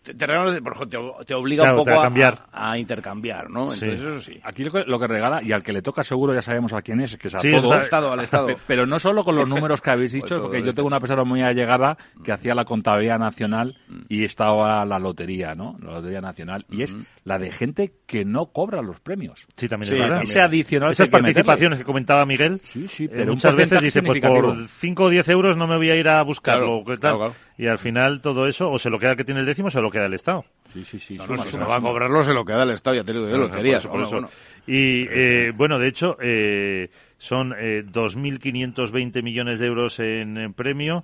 [0.03, 2.47] Te, te regalan, por ejemplo, te, te obliga Claro, un poco a a, cambiar.
[2.53, 3.69] a- a intercambiar, ¿no?
[3.69, 3.85] Sí.
[3.85, 4.41] Entonces, eso sí.
[4.45, 6.83] Aquí lo que, lo que regala, y al que le toca seguro ya sabemos a
[6.83, 7.73] quién es, que es a Sí, todos.
[7.73, 8.47] al Estado, al Estado.
[8.49, 10.87] Pe- Pero no solo con los números que habéis dicho, Pues todo, porque yo tengo
[10.87, 13.77] una persona muy allegada que hacía la contabilidad nacional
[14.13, 15.79] y estaba la lotería, ¿no?
[15.83, 16.67] La lotería nacional.
[16.69, 16.95] Y es
[17.25, 19.47] la de gente que no cobra los premios.
[19.57, 20.23] Sí, también Sí, es verdad.
[20.23, 23.81] ese adicional Esas que participaciones que comentaba Miguel, Sí, sí, eh, pero un muchas veces
[23.81, 24.69] dice, pues por significativo.
[24.69, 26.85] 5 o 10 euros no me voy a ir a buscarlo.
[26.85, 26.99] Claro, ¿qué tal?
[27.01, 27.35] claro, claro.
[27.59, 29.71] Y al final todo eso, o se lo queda el que tiene el décimo, o
[29.71, 30.45] se lo queda el Estado.
[30.73, 31.17] Sí, sí, sí.
[31.19, 33.13] No, no, si suma, lo va a cobrarlo, se lo queda el Estado, ya te
[33.13, 33.87] digo yo, loterías.
[33.87, 34.35] por eso, por Bueno, eso.
[34.37, 34.53] bueno.
[34.67, 36.89] Y eh, bueno, de hecho, eh,
[37.19, 41.03] son eh, 2.520 millones de euros en, en premio.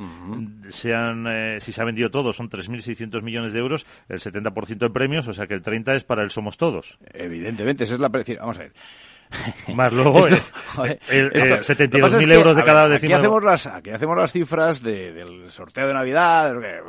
[0.69, 4.87] se han, eh, si se ha vendido todo, son 3.600 millones de euros, el 70%
[4.87, 6.99] en premios, o sea que el 30% es para el Somos Todos.
[7.13, 8.09] Evidentemente, esa es la...
[8.09, 8.73] Vamos a ver.
[9.75, 10.37] Más luego Esto-
[10.85, 13.67] eh, eh, lo que 72.000 pasa es que, euros de cada ver, aquí hacemos las
[13.67, 16.55] Aquí hacemos las cifras de- del sorteo de Navidad.
[16.55, 16.81] de-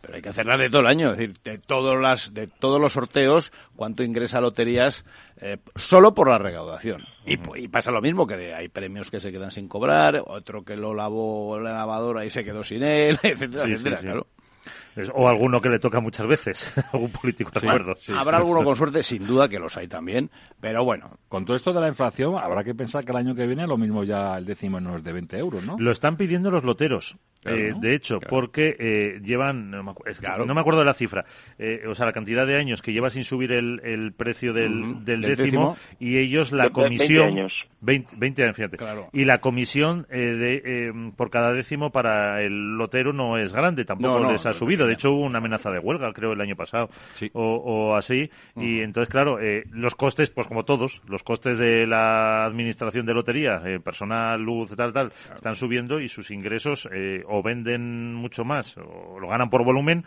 [0.00, 2.78] pero hay que hacerlas de todo el año, es decir, de todos las, de todos
[2.78, 5.06] los sorteos, cuánto ingresa a loterías
[5.40, 7.02] eh, solo por la recaudación.
[7.24, 10.76] y, y, pasa lo mismo que hay premios que se quedan sin cobrar, otro que
[10.76, 14.26] lo lavó la lavadora y se quedó sin él, etcétera, etcétera, claro.
[15.14, 17.94] O alguno que le toca muchas veces, algún político de acuerdo.
[18.16, 20.30] habrá alguno con suerte, sin duda que los hay también,
[20.60, 21.18] pero bueno.
[21.28, 23.76] Con todo esto de la inflación, habrá que pensar que el año que viene lo
[23.76, 25.76] mismo ya el décimo no es de 20 euros, ¿no?
[25.78, 27.16] Lo están pidiendo los loteros.
[27.44, 31.26] Eh, de hecho, porque eh, llevan, no me, no me, acuerdo de la cifra,
[31.58, 35.04] eh, o sea, la cantidad de años que lleva sin subir el, el precio del,
[35.04, 37.26] del, décimo, y ellos la comisión...
[37.26, 37.66] 20 años.
[37.82, 38.78] 20, años, fíjate.
[39.12, 44.46] Y la comisión de, por cada décimo para el lotero no es grande, tampoco les
[44.46, 44.83] ha subido.
[44.86, 46.88] De hecho, hubo una amenaza de huelga, creo, el año pasado,
[47.32, 48.30] o, así.
[48.56, 49.38] Y entonces, claro,
[49.70, 54.92] los costes, pues como todos, los costes de la administración de lotería, personal, luz, tal,
[54.92, 56.88] tal, están subiendo y sus ingresos
[57.26, 60.04] o venden mucho más o lo ganan por volumen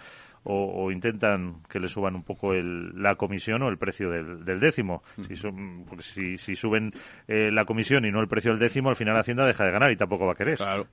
[0.49, 4.61] o, intentan que le suban un poco el, la comisión o el precio del, del
[4.61, 5.03] décimo.
[5.27, 6.93] Si, son, si, si, suben
[7.27, 9.91] eh, la comisión y no el precio del décimo, al final Hacienda deja de ganar
[9.91, 10.55] y tampoco va a querer.
[10.55, 10.87] Claro.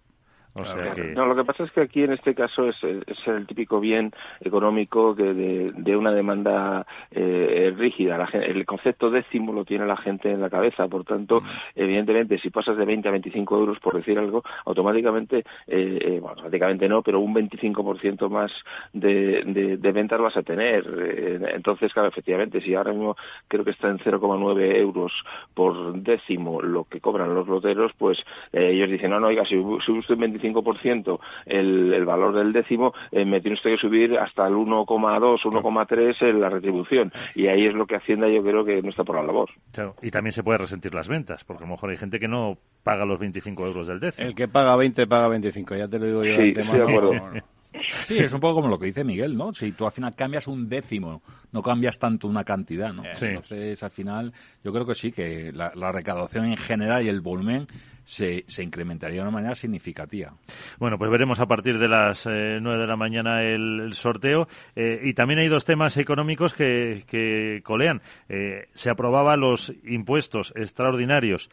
[1.15, 4.13] No, lo que pasa es que aquí en este caso es, es el típico bien
[4.41, 8.17] económico que de, de una demanda eh, rígida.
[8.17, 11.47] La, el concepto décimo lo tiene la gente en la cabeza, por tanto, mm.
[11.75, 16.31] evidentemente, si pasas de 20 a 25 euros, por decir algo, automáticamente, eh, eh, bueno,
[16.31, 18.53] automáticamente no, pero un 25% más
[18.93, 20.87] de, de, de, ventas vas a tener.
[20.87, 23.17] Eh, entonces, claro, efectivamente, si ahora mismo
[23.49, 25.13] creo que está en 0,9 euros
[25.53, 28.19] por décimo lo que cobran los loteros, pues
[28.53, 32.53] eh, ellos dicen, no, no, oiga, si, si usted 25 25% el, el valor del
[32.53, 37.13] décimo, eh, me tiene usted que subir hasta el 1,2, 1,3 en la retribución.
[37.35, 39.51] Y ahí es lo que Hacienda yo creo que no está por la labor.
[39.73, 39.95] Claro.
[40.03, 42.59] Y también se puede resentir las ventas, porque a lo mejor hay gente que no
[42.83, 44.29] paga los 25 euros del décimo.
[44.29, 46.37] El que paga 20 paga 25, ya te lo digo yo.
[46.37, 47.13] Sí, sí, de acuerdo.
[47.83, 49.53] Sí, es un poco como lo que dice Miguel, ¿no?
[49.53, 53.03] Si tú al final cambias un décimo, no cambias tanto una cantidad, ¿no?
[53.05, 54.33] Entonces, al final,
[54.63, 57.67] yo creo que sí, que la, la recaudación en general y el volumen
[58.05, 60.35] se, se incrementaría de una manera significativa.
[60.79, 64.47] Bueno, pues veremos a partir de las eh, nueve de la mañana el, sorteo.
[64.77, 68.03] Eh, y también hay dos temas económicos que, que colean.
[68.29, 71.51] Eh, se aprobaba los impuestos extraordinarios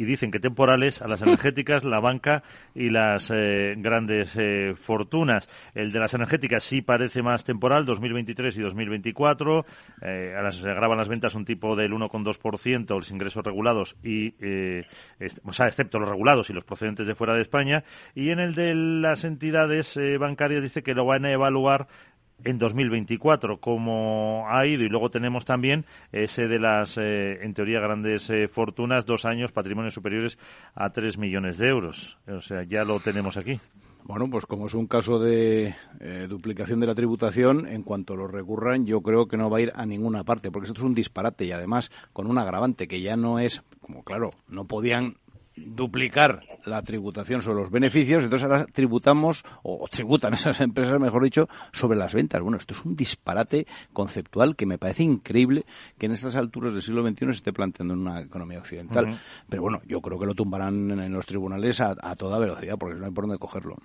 [0.00, 2.42] y dicen que temporales a las energéticas, la banca
[2.74, 5.46] y las eh, grandes eh, fortunas.
[5.74, 9.66] El de las energéticas sí parece más temporal, 2023 y 2024.
[10.00, 14.34] Eh, a las, se graban las ventas un tipo del 1,2%, los ingresos regulados, y,
[15.44, 17.84] o sea, excepto los regulados y los procedentes de fuera de España.
[18.14, 21.88] Y en el de las entidades bancarias dice que lo van a evaluar
[22.44, 24.84] en 2024, como ha ido.
[24.84, 29.52] Y luego tenemos también ese de las, eh, en teoría, grandes eh, fortunas, dos años,
[29.52, 30.38] patrimonios superiores
[30.74, 32.18] a 3 millones de euros.
[32.28, 33.60] O sea, ya lo tenemos aquí.
[34.04, 38.26] Bueno, pues como es un caso de eh, duplicación de la tributación, en cuanto lo
[38.26, 40.94] recurran, yo creo que no va a ir a ninguna parte, porque esto es un
[40.94, 45.14] disparate y además con un agravante que ya no es, como claro, no podían
[45.66, 51.48] duplicar la tributación sobre los beneficios, entonces ahora tributamos, o tributan esas empresas, mejor dicho,
[51.72, 52.40] sobre las ventas.
[52.40, 55.64] Bueno, esto es un disparate conceptual que me parece increíble
[55.98, 59.20] que en estas alturas del siglo XXI se esté planteando en una economía occidental.
[59.48, 63.06] Pero bueno, yo creo que lo tumbarán en, los tribunales a, toda velocidad, porque no
[63.06, 63.76] hay por dónde cogerlo.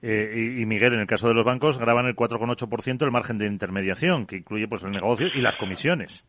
[0.00, 3.46] Eh, y, Miguel, en el caso de los bancos, graban el 4,8% el margen de
[3.46, 6.24] intermediación, que incluye pues el negocio y las comisiones.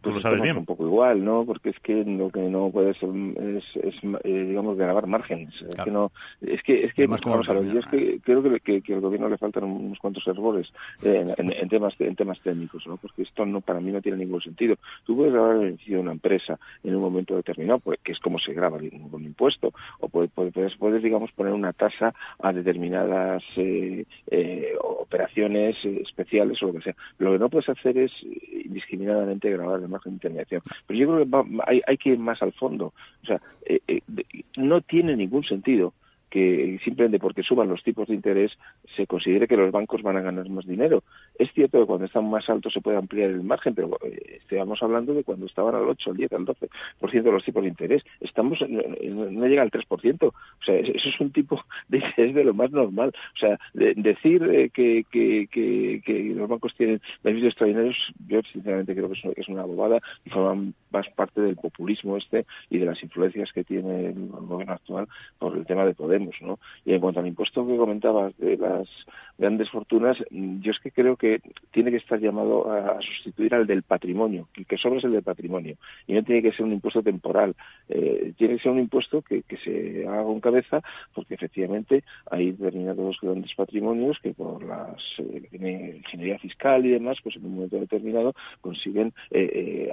[0.00, 0.56] Tú lo sabes bien.
[0.56, 1.44] Un poco igual, ¿no?
[1.44, 5.62] Porque es que lo que no puede ser es, es eh, digamos, grabar márgenes.
[5.62, 6.10] Es que no,
[6.40, 9.28] es que, es que, vamos a ver, yo es que creo que, que, al gobierno
[9.28, 12.96] le faltan unos cuantos errores eh, en, temas en temas técnicos, ¿no?
[12.96, 14.76] Porque esto no para mí no tiene ningún sentido.
[15.04, 18.20] Tú puedes grabar el beneficio de una empresa en un momento determinado, pues, que es
[18.20, 23.42] como se graba un impuesto, o puedes, puedes, puedes, digamos, poner una tasa a determinadas
[23.56, 26.96] eh, eh, operaciones especiales o lo que sea.
[27.18, 28.12] Lo que no puedes hacer es
[28.70, 30.62] indiscriminadamente grabar margen de intermediación.
[30.86, 32.92] Pero yo creo que hay, hay que ir más al fondo.
[33.22, 34.00] O sea, eh, eh,
[34.56, 35.92] no tiene ningún sentido
[36.30, 38.56] que simplemente porque suban los tipos de interés
[38.96, 41.02] se considere que los bancos van a ganar más dinero.
[41.38, 44.82] Es cierto que cuando están más altos se puede ampliar el margen, pero eh, estamos
[44.82, 48.02] hablando de cuando estaban al 8, al 10, al 12% de los tipos de interés.
[48.20, 50.22] Estamos no, llega al 3%.
[50.22, 50.32] O
[50.64, 53.12] sea, eso es un tipo de interés de lo más normal.
[53.34, 57.96] O sea, decir eh, que, que, que, los bancos tienen beneficios extraordinarios,
[58.28, 62.78] yo sinceramente creo que es una bobada y forman más parte del populismo este y
[62.78, 66.58] de las influencias que tiene el gobierno actual por el tema de poder veremos, ¿no?
[66.84, 68.88] Y en cuanto al impuesto que comentabas de las
[69.38, 73.82] grandes fortunas, yo es que creo que tiene que estar llamado a, sustituir al del
[73.82, 75.76] patrimonio, el que sobra es el del patrimonio,
[76.06, 77.54] y no tiene que ser un impuesto temporal,
[77.88, 80.82] eh, tiene que ser un impuesto que, se haga con cabeza,
[81.14, 87.36] porque efectivamente hay determinados grandes patrimonios que por las eh, ingeniería fiscal y demás, pues
[87.36, 89.90] en un momento determinado consiguen eh, eh,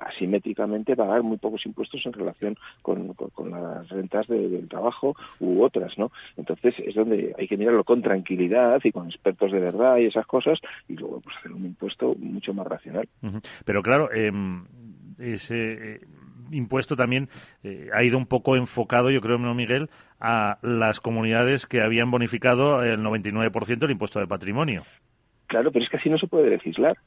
[0.95, 3.15] pagar muy pocos impuestos en relación con,
[3.51, 6.11] las rentas del trabajo u otras, ¿no?
[6.35, 10.25] Entonces es donde hay que mirarlo con tranquilidad y con expertos de verdad y esas
[10.25, 13.07] cosas y luego pues hacer un impuesto mucho más racional.
[13.65, 14.65] Pero claro, em,
[15.17, 15.99] ese eh,
[16.51, 17.29] impuesto también
[17.63, 22.11] eh, ha ido un poco enfocado, yo creo, ¿no, Miguel, a las comunidades que habían
[22.11, 24.83] bonificado el 99% del impuesto de patrimonio.
[25.47, 26.97] Claro, pero es que así no se puede legislar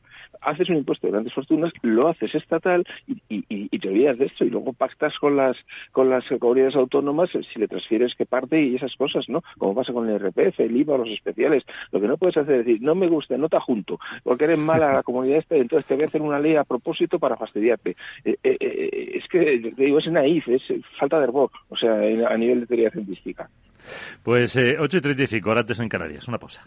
[0.40, 2.86] haces un impuesto de grandes fortunas, lo haces estatal
[3.28, 5.56] y, te olvidas de esto y luego pactas con las
[5.92, 9.42] con las comunidades autónomas si le transfieres qué parte y esas cosas, ¿no?
[9.58, 11.64] Como pasa con el RPF, el IVA, los especiales.
[11.92, 14.58] Lo que no puedes hacer es decir, no me gusta, no te junto, porque eres
[14.58, 17.96] mala la comunidad esta, entonces te voy a hacer una ley a propósito para fastidiarte.
[18.24, 20.62] Eh, eh, eh, es que, te digo, es naif, es
[20.98, 23.48] falta de hervor, o sea, a nivel de teoría científica.
[24.22, 26.28] Pues 8 y 35, ahora en Canarias.
[26.28, 26.66] Una pausa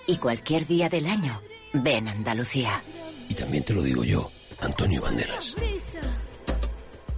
[0.11, 1.39] Y cualquier día del año,
[1.71, 2.83] ven Andalucía.
[3.29, 5.55] Y también te lo digo yo, Antonio Banderas.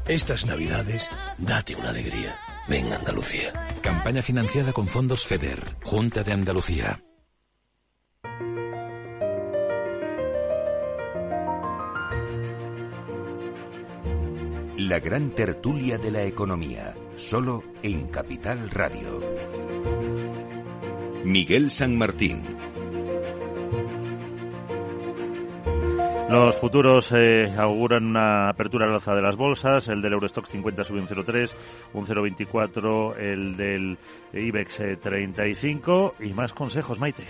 [0.08, 2.38] Estas navidades, date una alegría.
[2.68, 3.52] Ven Andalucía.
[3.82, 7.04] Campaña financiada con fondos FEDER, Junta de Andalucía.
[14.78, 19.20] La gran tertulia de la economía, solo en Capital Radio.
[21.26, 22.44] Miguel San Martín.
[26.34, 29.88] Los futuros eh, auguran una apertura al alza de las bolsas.
[29.88, 31.52] El del Eurostock 50 sube un 0,3,
[31.94, 34.00] un 0,24 el del
[34.34, 37.26] IBEX 35 eh, y más consejos, Maite.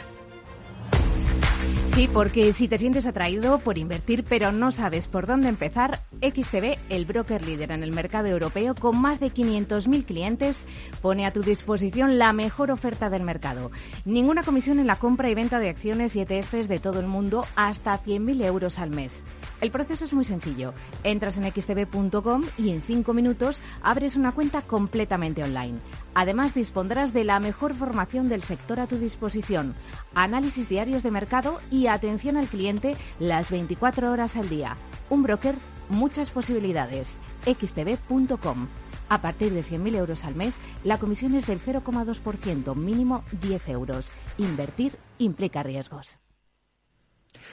[1.95, 6.79] Sí, porque si te sientes atraído por invertir pero no sabes por dónde empezar, XTB,
[6.89, 10.65] el broker líder en el mercado europeo con más de 500.000 clientes,
[11.03, 13.69] pone a tu disposición la mejor oferta del mercado.
[14.05, 17.45] Ninguna comisión en la compra y venta de acciones y ETFs de todo el mundo
[17.55, 19.21] hasta 100.000 euros al mes.
[19.61, 20.73] El proceso es muy sencillo.
[21.03, 25.77] Entras en xtb.com y en 5 minutos abres una cuenta completamente online.
[26.15, 29.75] Además, dispondrás de la mejor formación del sector a tu disposición,
[30.13, 34.75] análisis diarios de mercado y atención al cliente las 24 horas al día.
[35.09, 35.55] Un broker,
[35.89, 37.13] muchas posibilidades.
[37.45, 38.67] xtb.com.
[39.09, 44.11] A partir de 100.000 euros al mes, la comisión es del 0,2%, mínimo 10 euros.
[44.37, 46.17] Invertir implica riesgos.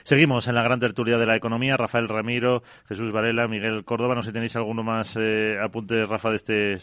[0.03, 1.77] Seguimos en la gran tertulia de la economía.
[1.77, 4.15] Rafael Ramiro, Jesús Varela, Miguel Córdoba.
[4.15, 6.77] No sé si tenéis alguno más eh, apunte, Rafa, de este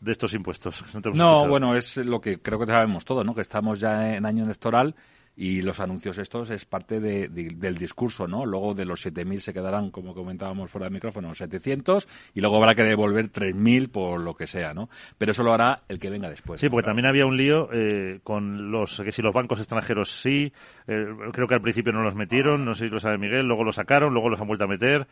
[0.00, 0.84] de estos impuestos.
[1.14, 3.34] No, bueno, es lo que creo que sabemos todos, ¿no?
[3.34, 4.94] Que estamos ya en año electoral
[5.36, 8.44] y los anuncios estos es parte del discurso, ¿no?
[8.44, 12.74] Luego de los 7.000 se quedarán, como comentábamos fuera de micrófono, 700 y luego habrá
[12.74, 14.90] que devolver 3.000 por lo que sea, ¿no?
[15.16, 16.60] Pero eso lo hará el que venga después.
[16.60, 20.52] Sí, porque también había un lío eh, con los que si los bancos extranjeros sí,
[20.86, 23.64] eh, creo que al principio no los metieron, no sé si lo sabe Miguel, luego
[23.64, 25.06] lo sacaron, luego los han vuelto a meter.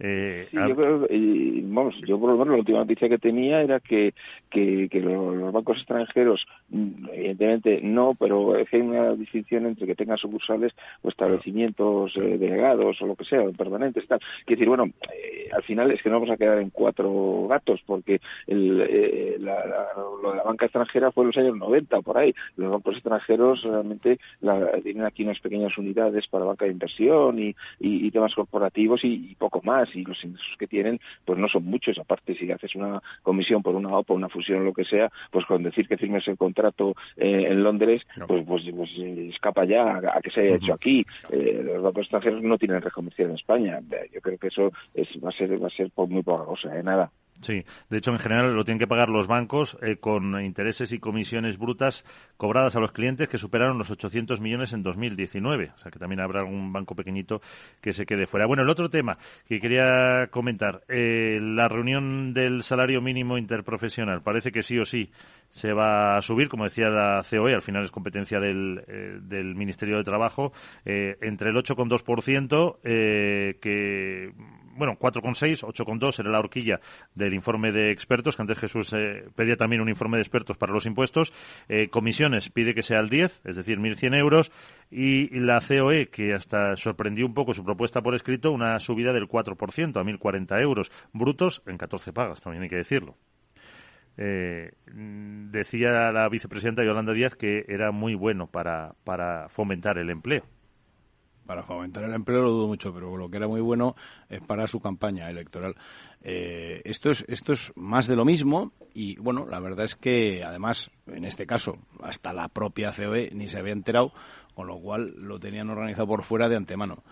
[0.00, 3.78] Eh, yo creo, y, vamos, yo por lo menos la última noticia que tenía era
[3.78, 4.14] que,
[4.50, 10.72] que, los, bancos extranjeros, mm, evidentemente no, pero hay una distinción entre que tengan sucursales
[11.02, 14.20] o establecimientos eh, delegados o lo que sea, permanentes tal.
[14.44, 17.80] Quiero decir, bueno, eh, al final es que no vamos a quedar en cuatro gatos
[17.86, 19.88] porque el, eh, la,
[20.22, 22.34] lo de la banca extranjera fue en los años 90 por ahí.
[22.56, 24.18] Los bancos extranjeros realmente
[24.82, 29.62] tienen aquí unas pequeñas unidades para banca de inversión y, y, temas corporativos y poco
[29.62, 31.98] más y los ingresos que tienen pues no son muchos.
[31.98, 35.62] Aparte, si haces una comisión por una OPA, una fusión, lo que sea, pues con
[35.62, 40.30] decir que firmes el contrato eh, en Londres, pues, pues, pues, escapa ya a, que
[40.30, 41.04] se haya hecho aquí.
[41.30, 43.80] Eh, los bancos extranjeros no tienen red comercial en España.
[44.12, 46.82] Yo creo que eso es, a va a ser muy poca cosa, ¿eh?
[46.82, 47.10] nada.
[47.42, 51.00] Sí, de hecho en general lo tienen que pagar los bancos eh, con intereses y
[51.00, 52.04] comisiones brutas
[52.36, 55.72] cobradas a los clientes que superaron los 800 millones en 2019.
[55.74, 57.40] O sea que también habrá algún banco pequeñito
[57.80, 58.46] que se quede fuera.
[58.46, 64.22] Bueno, el otro tema que quería comentar, eh, la reunión del salario mínimo interprofesional.
[64.22, 65.10] Parece que sí o sí
[65.52, 69.54] se va a subir, como decía la COE, al final es competencia del, eh, del
[69.54, 70.52] Ministerio de Trabajo,
[70.84, 72.80] entre el 8,2%,
[73.60, 74.32] que
[74.74, 76.80] bueno, 4,6, 8,2 era la horquilla
[77.14, 80.72] del informe de expertos, que antes Jesús eh, pedía también un informe de expertos para
[80.72, 81.32] los impuestos.
[81.68, 84.52] Eh, comisiones pide que sea el 10, es decir, 1.100 euros.
[84.90, 89.28] Y la COE, que hasta sorprendió un poco su propuesta por escrito, una subida del
[89.28, 90.90] 4% a 1.040 euros.
[91.12, 93.16] Brutos en 14 pagas, también hay que decirlo.
[94.16, 100.44] Eh, decía la vicepresidenta Yolanda Díaz que era muy bueno para, para fomentar el empleo
[101.46, 103.96] para fomentar el empleo lo dudo mucho, pero lo que era muy bueno
[104.28, 105.74] es para su campaña electoral.
[106.22, 110.44] Eh, esto es esto es más de lo mismo y bueno, la verdad es que
[110.44, 114.12] además en este caso hasta la propia COE ni se había enterado,
[114.54, 117.02] con lo cual lo tenían organizado por fuera de antemano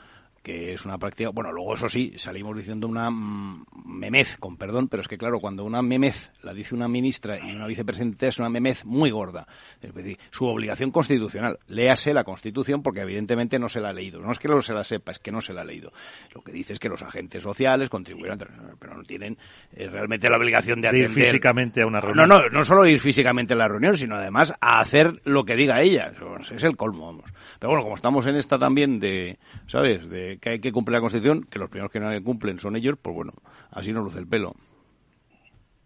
[0.42, 4.88] que es una práctica, bueno, luego eso sí, salimos diciendo una mm, memez, con perdón,
[4.88, 8.38] pero es que claro, cuando una memez la dice una ministra y una vicepresidenta es
[8.38, 9.46] una memez muy gorda.
[9.82, 14.20] Es decir, su obligación constitucional, léase la Constitución porque evidentemente no se la ha leído.
[14.20, 15.92] No es que no se la sepa, es que no se la ha leído.
[16.34, 18.38] Lo que dice es que los agentes sociales contribuirán,
[18.78, 19.36] pero no tienen
[19.72, 21.10] eh, realmente la obligación de atender.
[21.10, 22.28] Ir físicamente a una reunión.
[22.28, 25.56] No, no, no solo ir físicamente a la reunión, sino además a hacer lo que
[25.56, 26.12] diga ella.
[26.50, 27.30] Es el colmo, vamos.
[27.58, 31.00] Pero bueno, como estamos en esta también de, ¿sabes?, de que hay que cumplir la
[31.00, 33.32] Constitución, que los primeros que no la cumplen son ellos, pues bueno,
[33.70, 34.54] así nos luce el pelo.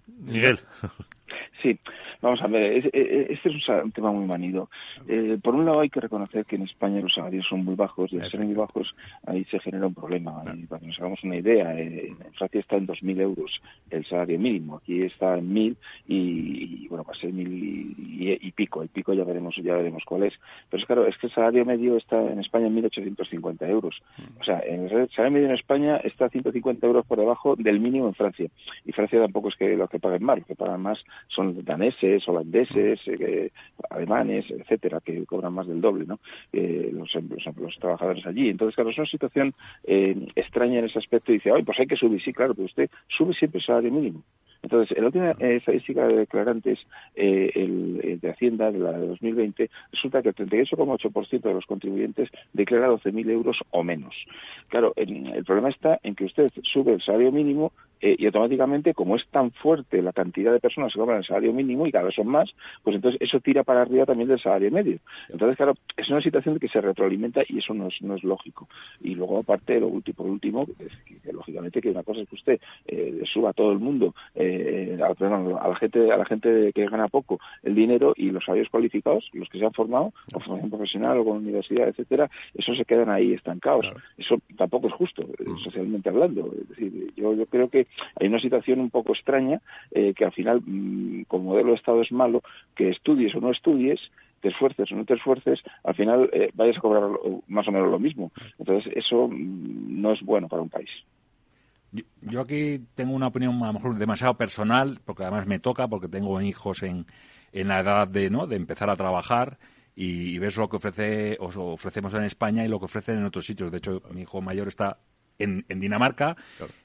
[0.07, 0.61] Miguel.
[1.63, 1.79] Sí,
[2.21, 4.69] vamos a ver, este es un tema muy manido.
[5.07, 8.13] Eh, por un lado hay que reconocer que en España los salarios son muy bajos
[8.13, 8.95] y al ser muy bajos
[9.27, 10.43] ahí se genera un problema.
[10.43, 14.39] para que nos hagamos una idea, eh, en Francia está en 2.000 euros el salario
[14.39, 15.77] mínimo, aquí está en 1.000
[16.09, 17.95] y, bueno, va a ser 1.000
[18.43, 20.35] y, pico, el pico ya veremos ya veremos cuál es.
[20.71, 24.03] Pero es claro, es que el salario medio está en España en 1.850 euros.
[24.19, 24.41] Mm.
[24.41, 28.15] O sea, el salario medio en España está 150 euros por debajo del mínimo en
[28.15, 28.49] Francia.
[28.85, 32.27] Y Francia tampoco es que lo que paguen más, lo que pagan más son daneses,
[32.29, 33.51] holandeses, eh,
[33.91, 36.21] alemanes, etcétera, que cobran más del doble, ¿no?
[36.53, 37.13] Eh, los,
[37.57, 38.49] los, trabajadores allí.
[38.49, 41.33] Entonces, claro, es una situación eh, extraña en ese aspecto.
[41.33, 43.93] Y dice, ay, pues hay que subir, sí, claro, pero usted sube siempre el salario
[43.93, 44.23] mínimo.
[44.65, 46.79] Entonces, en la última estadística de declarantes
[47.15, 52.31] eh, el, de Hacienda, de la de 2020, resulta que el 38,8% de los contribuyentes
[52.55, 54.15] declara 12.000 euros o menos.
[54.69, 57.73] Claro, el problema está en que usted sube el salario mínimo
[58.05, 61.55] eh, y automáticamente, como es tan fuerte la cantidad de personas que cobran el salario
[61.55, 64.71] mínimo y cada vez son más, pues entonces eso tira para arriba también del salario
[64.71, 64.99] medio.
[65.31, 68.69] Entonces, claro, es una situación que se retroalimenta y eso no es, no es lógico.
[69.01, 72.61] Y luego, aparte, lo último, por último, que, lógicamente que una cosa es que usted
[72.87, 74.54] eh, suba a todo el mundo, eh,
[75.01, 78.69] a, a, la gente a la gente que gana poco el dinero y los salarios
[78.69, 82.85] cualificados, los que se han formado, con formación profesional o con universidad, etcétera, eso se
[82.85, 83.91] quedan ahí estancados.
[84.17, 85.59] Eso tampoco es justo, mm.
[85.59, 86.53] socialmente hablando.
[86.61, 87.87] Es decir, yo, yo creo que
[88.21, 92.03] hay una situación un poco extraña eh, que al final, mm, como modelo de Estado
[92.03, 92.43] es malo,
[92.75, 94.01] que estudies o no estudies,
[94.41, 97.11] te esfuerces o no te esfuerces, al final eh, vayas a cobrar
[97.49, 98.31] más o menos lo mismo.
[98.59, 100.91] Entonces, eso mm, no es bueno para un país.
[102.23, 106.09] Yo, aquí tengo una opinión a lo mejor demasiado personal, porque además me toca, porque
[106.09, 107.07] tengo hijos en,
[107.53, 108.47] en la edad de, ¿no?
[108.47, 109.59] de empezar a trabajar
[109.95, 113.71] y, ves lo que ofrece, ofrecemos en España y lo que ofrecen en otros sitios.
[113.71, 114.99] De hecho, mi hijo mayor está
[115.39, 116.37] en, en Dinamarca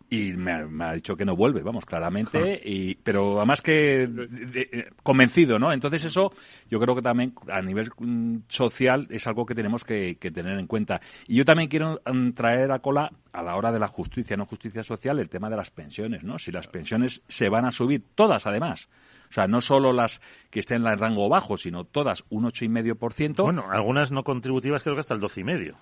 [0.10, 4.10] y me ha, dicho que no vuelve, vamos, claramente, y, pero además que
[5.04, 5.72] convencido, ¿no?
[5.72, 6.34] Entonces eso
[6.70, 10.66] yo creo que también a nivel mm, social es algo que tenemos que, tener en
[10.66, 11.00] cuenta.
[11.28, 14.48] Y yo también quiero mm, traer a cola a la hora de la justicia, no
[14.48, 16.40] justicia social, el tema de las pensiones, ¿no?
[16.40, 18.90] Si las pensiones se van a subir, todas además,
[19.30, 22.66] o sea, no solo las que estén en el rango bajo, sino todas un ocho
[22.66, 23.44] y medio por ciento.
[23.44, 25.76] Bueno, algunas no contributivas creo que hasta el doce y medio.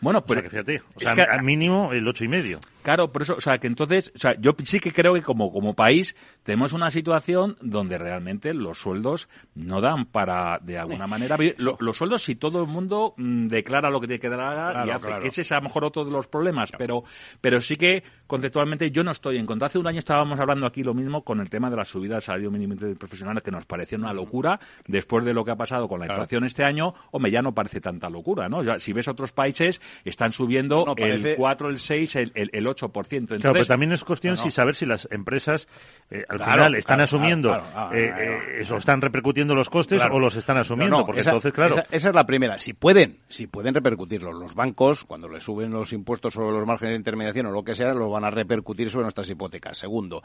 [0.00, 2.60] Bueno, pero o sea, fíjate, o sea, al mínimo el ocho y medio.
[2.82, 5.50] Claro, por eso, o sea, que entonces, o sea, yo sí que creo que como,
[5.50, 11.38] como país tenemos una situación donde realmente los sueldos no dan para, de alguna manera,
[11.56, 15.18] los sueldos si todo el mundo mm, declara lo que tiene que dar y hace,
[15.20, 17.04] que ese es a lo mejor otro de los problemas, pero,
[17.40, 19.66] pero sí que conceptualmente yo no estoy en contra.
[19.66, 22.22] Hace un año estábamos hablando aquí lo mismo con el tema de la subida del
[22.22, 24.60] salario mínimo profesional, que nos parecía una locura.
[24.86, 27.80] Después de lo que ha pasado con la inflación este año, hombre, ya no parece
[27.80, 28.62] tanta locura, ¿no?
[28.62, 33.12] Ya, si ves otros países, están subiendo el 4, el 6, el, el, 8%.
[33.12, 35.68] Entonces, claro, pero también es cuestión si saber si las empresas
[36.10, 37.56] eh, al final están asumiendo
[37.92, 41.04] eh, eso, están repercutiendo los costes o los están asumiendo.
[41.04, 41.82] porque entonces, claro.
[41.90, 42.58] Esa, es la primera.
[42.58, 44.32] Si pueden, si pueden repercutirlo.
[44.32, 47.74] Los bancos, cuando les suben los impuestos sobre los márgenes de intermediación o lo que
[47.74, 49.78] sea, lo van a repercutir sobre nuestras hipotecas.
[49.78, 50.22] Segundo,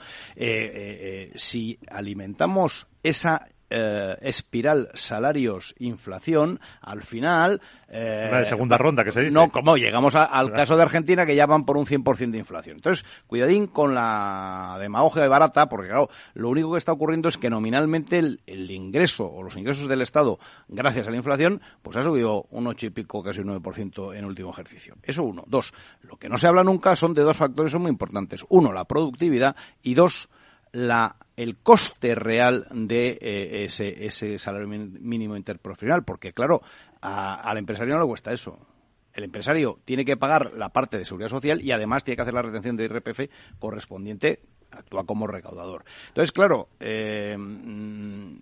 [1.35, 7.61] si alimentamos esa eh, espiral salarios-inflación, al final...
[7.87, 9.31] Eh, de segunda ronda, que se dice.
[9.31, 12.77] No, como llegamos al caso de Argentina, que ya van por un 100% de inflación.
[12.77, 17.37] Entonces, cuidadín con la demagogia de barata, porque claro, lo único que está ocurriendo es
[17.37, 18.39] que nominalmente el,
[18.71, 22.87] ingreso o los ingresos del Estado, gracias a la inflación, pues ha subido un 8
[22.87, 24.95] y pico, casi un 9% en el último ejercicio.
[25.03, 25.43] Eso uno.
[25.47, 28.45] Dos, lo que no se habla nunca son de dos factores son muy importantes.
[28.49, 30.29] Uno, la productividad y dos,
[30.71, 36.61] la el coste real de eh, ese, ese salario mínimo interprofesional, porque claro,
[37.01, 38.59] al empresario no le cuesta eso.
[39.13, 42.33] El empresario tiene que pagar la parte de seguridad social y además tiene que hacer
[42.33, 43.21] la retención de IRPF
[43.57, 44.41] correspondiente
[44.71, 45.83] actúa como recaudador.
[46.09, 48.39] Entonces, claro, eh, mm,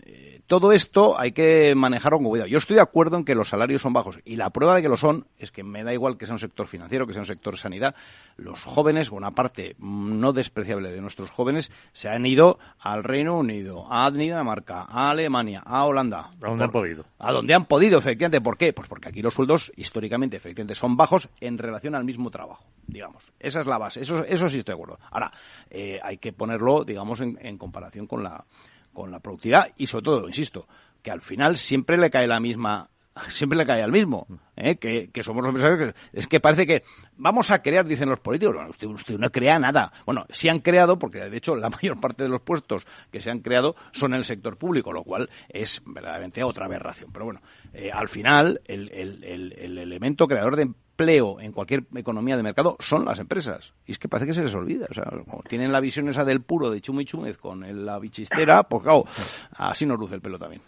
[0.48, 2.48] todo esto hay que manejarlo con cuidado.
[2.48, 4.90] Yo estoy de acuerdo en que los salarios son bajos y la prueba de que
[4.90, 7.28] lo son es que me da igual que sea un sector financiero, que sea un
[7.28, 7.96] sector sanidad.
[8.38, 13.88] Los jóvenes, una parte no despreciable de nuestros jóvenes, se han ido al Reino Unido,
[13.92, 16.32] a Dinamarca, a Alemania, a Holanda.
[16.42, 17.06] ¿A dónde han podido?
[17.20, 18.42] A donde han podido, efectivamente.
[18.42, 18.74] ¿Por qué?
[18.74, 23.24] Pues porque aquí los sueldos históricamente, efectivamente, son bajos en relación al mismo trabajo, digamos.
[23.40, 24.02] Esa es la base.
[24.02, 25.00] Eso, eso sí estoy de acuerdo.
[25.12, 25.32] Ahora,
[25.70, 28.46] eh, hay que ponerlo, digamos, en, comparación con la,
[28.94, 30.68] con la productividad y sobre todo, insisto,
[31.02, 32.90] que al final siempre le cae la misma
[33.30, 34.78] siempre le cae al mismo, ¿eh?
[34.78, 35.96] que, somos los empresarios.
[36.14, 36.84] es que parece que
[37.16, 38.56] vamos a crear, dicen los políticos.
[38.70, 39.92] usted, no crea nada.
[40.06, 43.32] Bueno, sí han creado, porque de hecho la mayor parte de los puestos que se
[43.32, 47.12] han creado son en el sector público, lo cual es verdaderamente otra aberración.
[47.12, 47.42] Pero bueno,
[47.74, 52.76] eh, al final el, el, el, elemento creador de empleo en cualquier economía de mercado
[52.80, 53.74] son las empresas.
[53.86, 54.88] Y es que parece que se les olvida.
[54.90, 58.64] O sea, como tienen la visión esa del puro de Chumi Chúmez con la bichistera,
[58.64, 59.06] pues claro,
[59.52, 60.62] así nos luce el pelo también.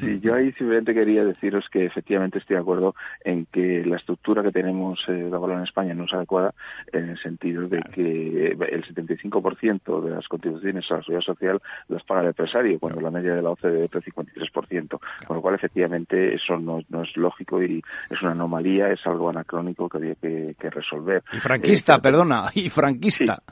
[0.00, 4.42] Sí, yo ahí simplemente quería deciros que efectivamente estoy de acuerdo en que la estructura
[4.42, 6.54] que tenemos eh, de valor en España no es adecuada
[6.92, 12.02] en el sentido de que el 75% de las contribuciones a la seguridad social las
[12.04, 15.54] paga el empresario, cuando la media de la OCDE es el 53%, con lo cual
[15.54, 20.70] efectivamente eso no, es lógico y es una anomalía, es algo anacrónico que había que,
[20.70, 21.22] resolver.
[21.32, 23.42] Y franquista, eh, perdona, y franquista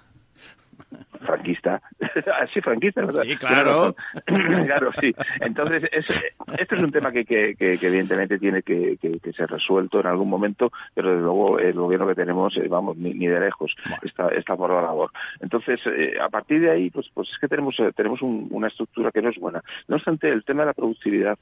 [1.21, 1.81] franquista.
[2.53, 3.23] sí, franquista, ¿verdad?
[3.23, 3.95] Sí, claro.
[4.25, 5.15] claro, sí.
[5.41, 8.99] Entonces, es, este es un tema que, que, que, evidentemente tiene que,
[9.37, 13.15] ser resuelto en algún momento, pero desde luego el gobierno que tenemos, eh, vamos, ni,
[13.15, 15.11] ni, de lejos, está, está por la labor.
[15.41, 19.11] Entonces, eh, a partir de ahí, pues, pues es que tenemos, eh, tenemos una estructura
[19.11, 19.63] que no es buena.
[19.87, 21.39] No obstante, el tema de la productividad,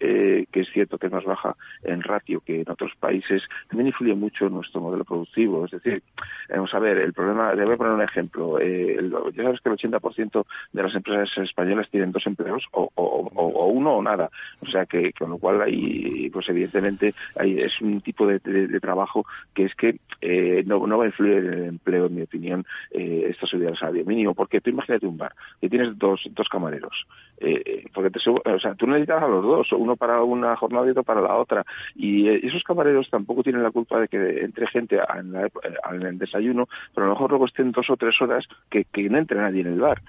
[0.00, 1.54] que es cierto que es más baja
[1.84, 5.64] en ratio que en otros países, también influye mucho en nuestro modelo productivo.
[5.64, 6.02] Es decir,
[6.48, 8.58] vamos a ver, el problema, le voy a poner un ejemplo.
[8.58, 13.66] el, ya sabes que el 80% de las empresas españolas tienen dos empleos o, o,
[13.66, 14.30] uno o nada.
[14.60, 18.38] O sea que con lo cual ahí, pues evidentemente ahí es un tipo de,
[18.80, 22.22] trabajo que es que eh, no, no va a influir en el empleo, en mi
[22.22, 24.34] opinión, eh, esta subida del salario mínimo.
[24.34, 27.06] Porque tú imagínate un bar que tienes dos, dos camareros.
[27.40, 30.90] Eh, porque te, o sea, tú necesitas a los dos, uno para una jornada y
[30.90, 31.64] otro para la otra.
[31.94, 37.06] Y esos camareros tampoco tienen la culpa de que entre gente en, el desayuno, pero
[37.06, 39.68] a lo mejor luego estén dos o tres horas que, que no entre nadie en
[39.68, 40.02] el bar.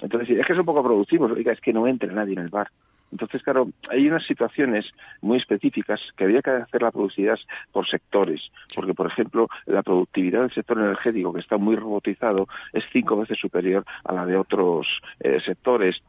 [0.00, 2.68] Entonces, es que es un poco productivo, es que no entre nadie en el bar.
[3.12, 7.38] Entonces, claro, hay unas situaciones muy específicas que había que hacer la productividad
[7.70, 12.84] por sectores, porque, por ejemplo, la productividad del sector energético, que está muy robotizado, es
[12.90, 16.02] cinco veces superior a la de otros eh, sectores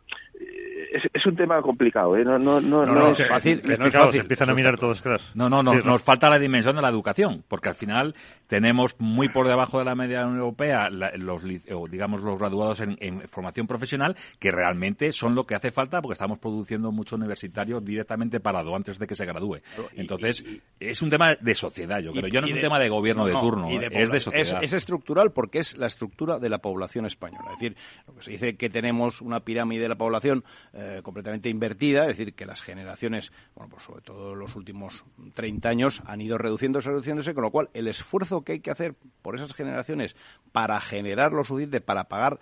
[1.13, 2.23] es, un tema complicado, ¿eh?
[2.23, 3.61] No, no, no, no, es fácil.
[3.61, 4.13] Que no es fácil.
[4.13, 5.23] Se empiezan a mirar todos, claro.
[5.33, 8.15] No, no, no, nos falta la dimensión de la educación, porque al final
[8.47, 11.43] tenemos muy por debajo de la media europea los,
[11.89, 16.39] digamos, los graduados en, formación profesional, que realmente son lo que hace falta, porque estamos
[16.39, 19.59] produciendo mucho universitario directamente parado antes de que se gradúe.
[19.95, 20.45] Entonces,
[20.79, 22.27] es un tema de sociedad, yo creo.
[22.27, 24.63] Yo no es un tema de gobierno de turno, es de sociedad.
[24.63, 27.51] Es, estructural porque es la estructura de la población española.
[27.53, 27.77] Es decir,
[28.07, 30.32] lo que se dice que tenemos una pirámide de la población
[30.73, 35.69] eh, completamente invertida, es decir, que las generaciones, bueno, pues sobre todo los últimos 30
[35.69, 39.35] años, han ido reduciéndose, reduciéndose, con lo cual el esfuerzo que hay que hacer por
[39.35, 40.15] esas generaciones
[40.51, 42.39] para generar lo suficiente para pagar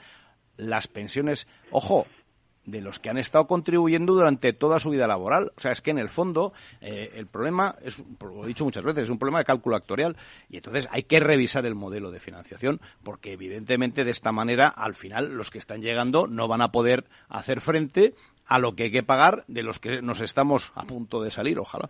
[0.58, 2.06] las pensiones, ojo,
[2.66, 5.52] de los que han estado contribuyendo durante toda su vida laboral.
[5.58, 8.84] O sea, es que en el fondo eh, el problema, es, lo he dicho muchas
[8.84, 10.16] veces, es un problema de cálculo actuarial
[10.50, 14.94] y entonces hay que revisar el modelo de financiación porque evidentemente de esta manera al
[14.94, 18.14] final los que están llegando no van a poder hacer frente
[18.46, 21.60] a lo que hay que pagar de los que nos estamos a punto de salir,
[21.60, 21.90] ojalá.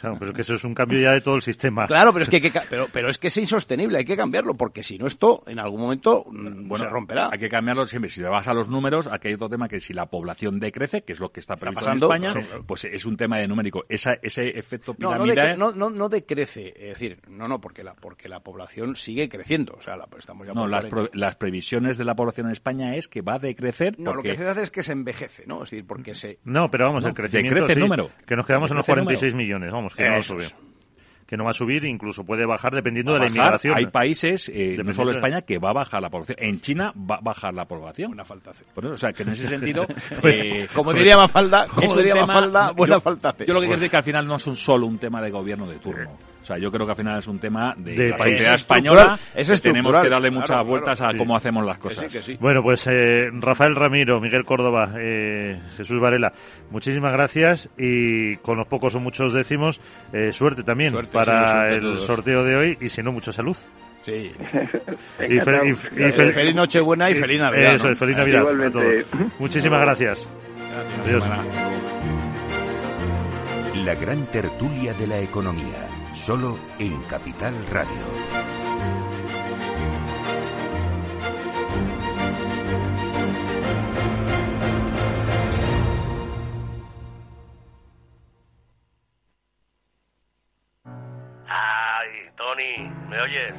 [0.00, 1.86] Claro, pero es que eso es un cambio ya de todo el sistema.
[1.86, 4.98] Claro, pero es que, pero, pero es que es insostenible, hay que cambiarlo, porque si
[4.98, 7.30] no esto en algún momento mm, bueno, se romperá.
[7.32, 8.10] Hay que cambiarlo siempre.
[8.10, 11.02] Si te vas a los números, aquí hay otro tema que si la población decrece,
[11.02, 12.34] que es lo que está previsto en España,
[12.66, 13.84] pues es un tema de numérico.
[13.88, 15.58] Esa, ese efecto piramidal...
[15.58, 19.74] No, no, no, decrece, es decir, no, no, porque la, porque la población sigue creciendo.
[19.78, 23.08] O sea, la, estamos ya no, las, las previsiones de la población en España es
[23.08, 23.98] que va a decrecer.
[23.98, 25.62] No, lo que se hace es que se envejece, ¿no?
[25.62, 26.38] Es decir, porque se...
[26.44, 27.54] No, pero vamos, el crecimiento...
[27.56, 28.10] Crece el número.
[28.26, 30.52] Que nos quedamos en los 46 millones, vamos, que no va a subir
[31.26, 33.74] que no va a subir, incluso puede bajar dependiendo de la inmigración.
[33.76, 36.38] Hay países, eh, no solo España, que va a bajar la población.
[36.40, 38.10] En China va a bajar la población.
[38.10, 38.64] Buena falta hace.
[38.74, 39.86] o sea, que en ese sentido...
[40.22, 43.46] Eh, como diría Mafalda, como diría Mafalda, buena falta hace.
[43.46, 45.20] Yo lo que quiero decir es que al final no es un solo un tema
[45.20, 46.10] de gobierno de turno.
[46.46, 49.18] O sea, yo creo que al final es un tema de, la sociedad española.
[49.34, 52.06] Es tenemos que darle muchas vueltas a cómo hacemos las cosas.
[52.38, 56.32] Bueno, pues eh, Rafael Ramiro, Miguel Córdoba, eh, Jesús Varela,
[56.70, 59.80] muchísimas gracias y con los pocos o muchos décimos,
[60.12, 63.56] eh, suerte también para el sorteo de hoy y si no, mucha salud.
[64.02, 64.30] Sí.
[65.28, 67.74] y, feliz Nochebuena y feliz Navidad.
[67.74, 68.44] Eso, feliz Navidad.
[69.40, 70.28] Muchísimas gracias.
[71.04, 71.28] Adiós.
[73.84, 78.02] La gran tertulia de la economía Solo en Capital Radio.
[91.46, 93.54] Ay, Tony, ¿me oyes?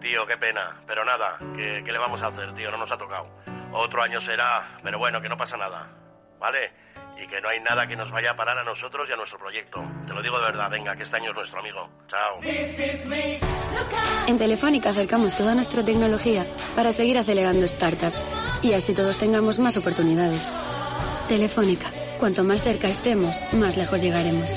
[0.00, 2.70] Tío, qué pena, pero nada, ¿qué, ¿qué, le vamos a hacer, tío?
[2.70, 3.28] No nos ha tocado.
[3.72, 5.90] Otro año será, pero bueno, que no pasa nada,
[6.38, 6.87] ¿vale?
[7.22, 9.38] Y que no hay nada que nos vaya a parar a nosotros y a nuestro
[9.38, 9.80] proyecto.
[10.06, 11.88] Te lo digo de verdad, venga, que este año es nuestro amigo.
[12.06, 12.40] Chao.
[14.26, 16.44] En Telefónica acercamos toda nuestra tecnología
[16.76, 18.24] para seguir acelerando startups
[18.62, 20.46] y así todos tengamos más oportunidades.
[21.28, 24.56] Telefónica, cuanto más cerca estemos, más lejos llegaremos.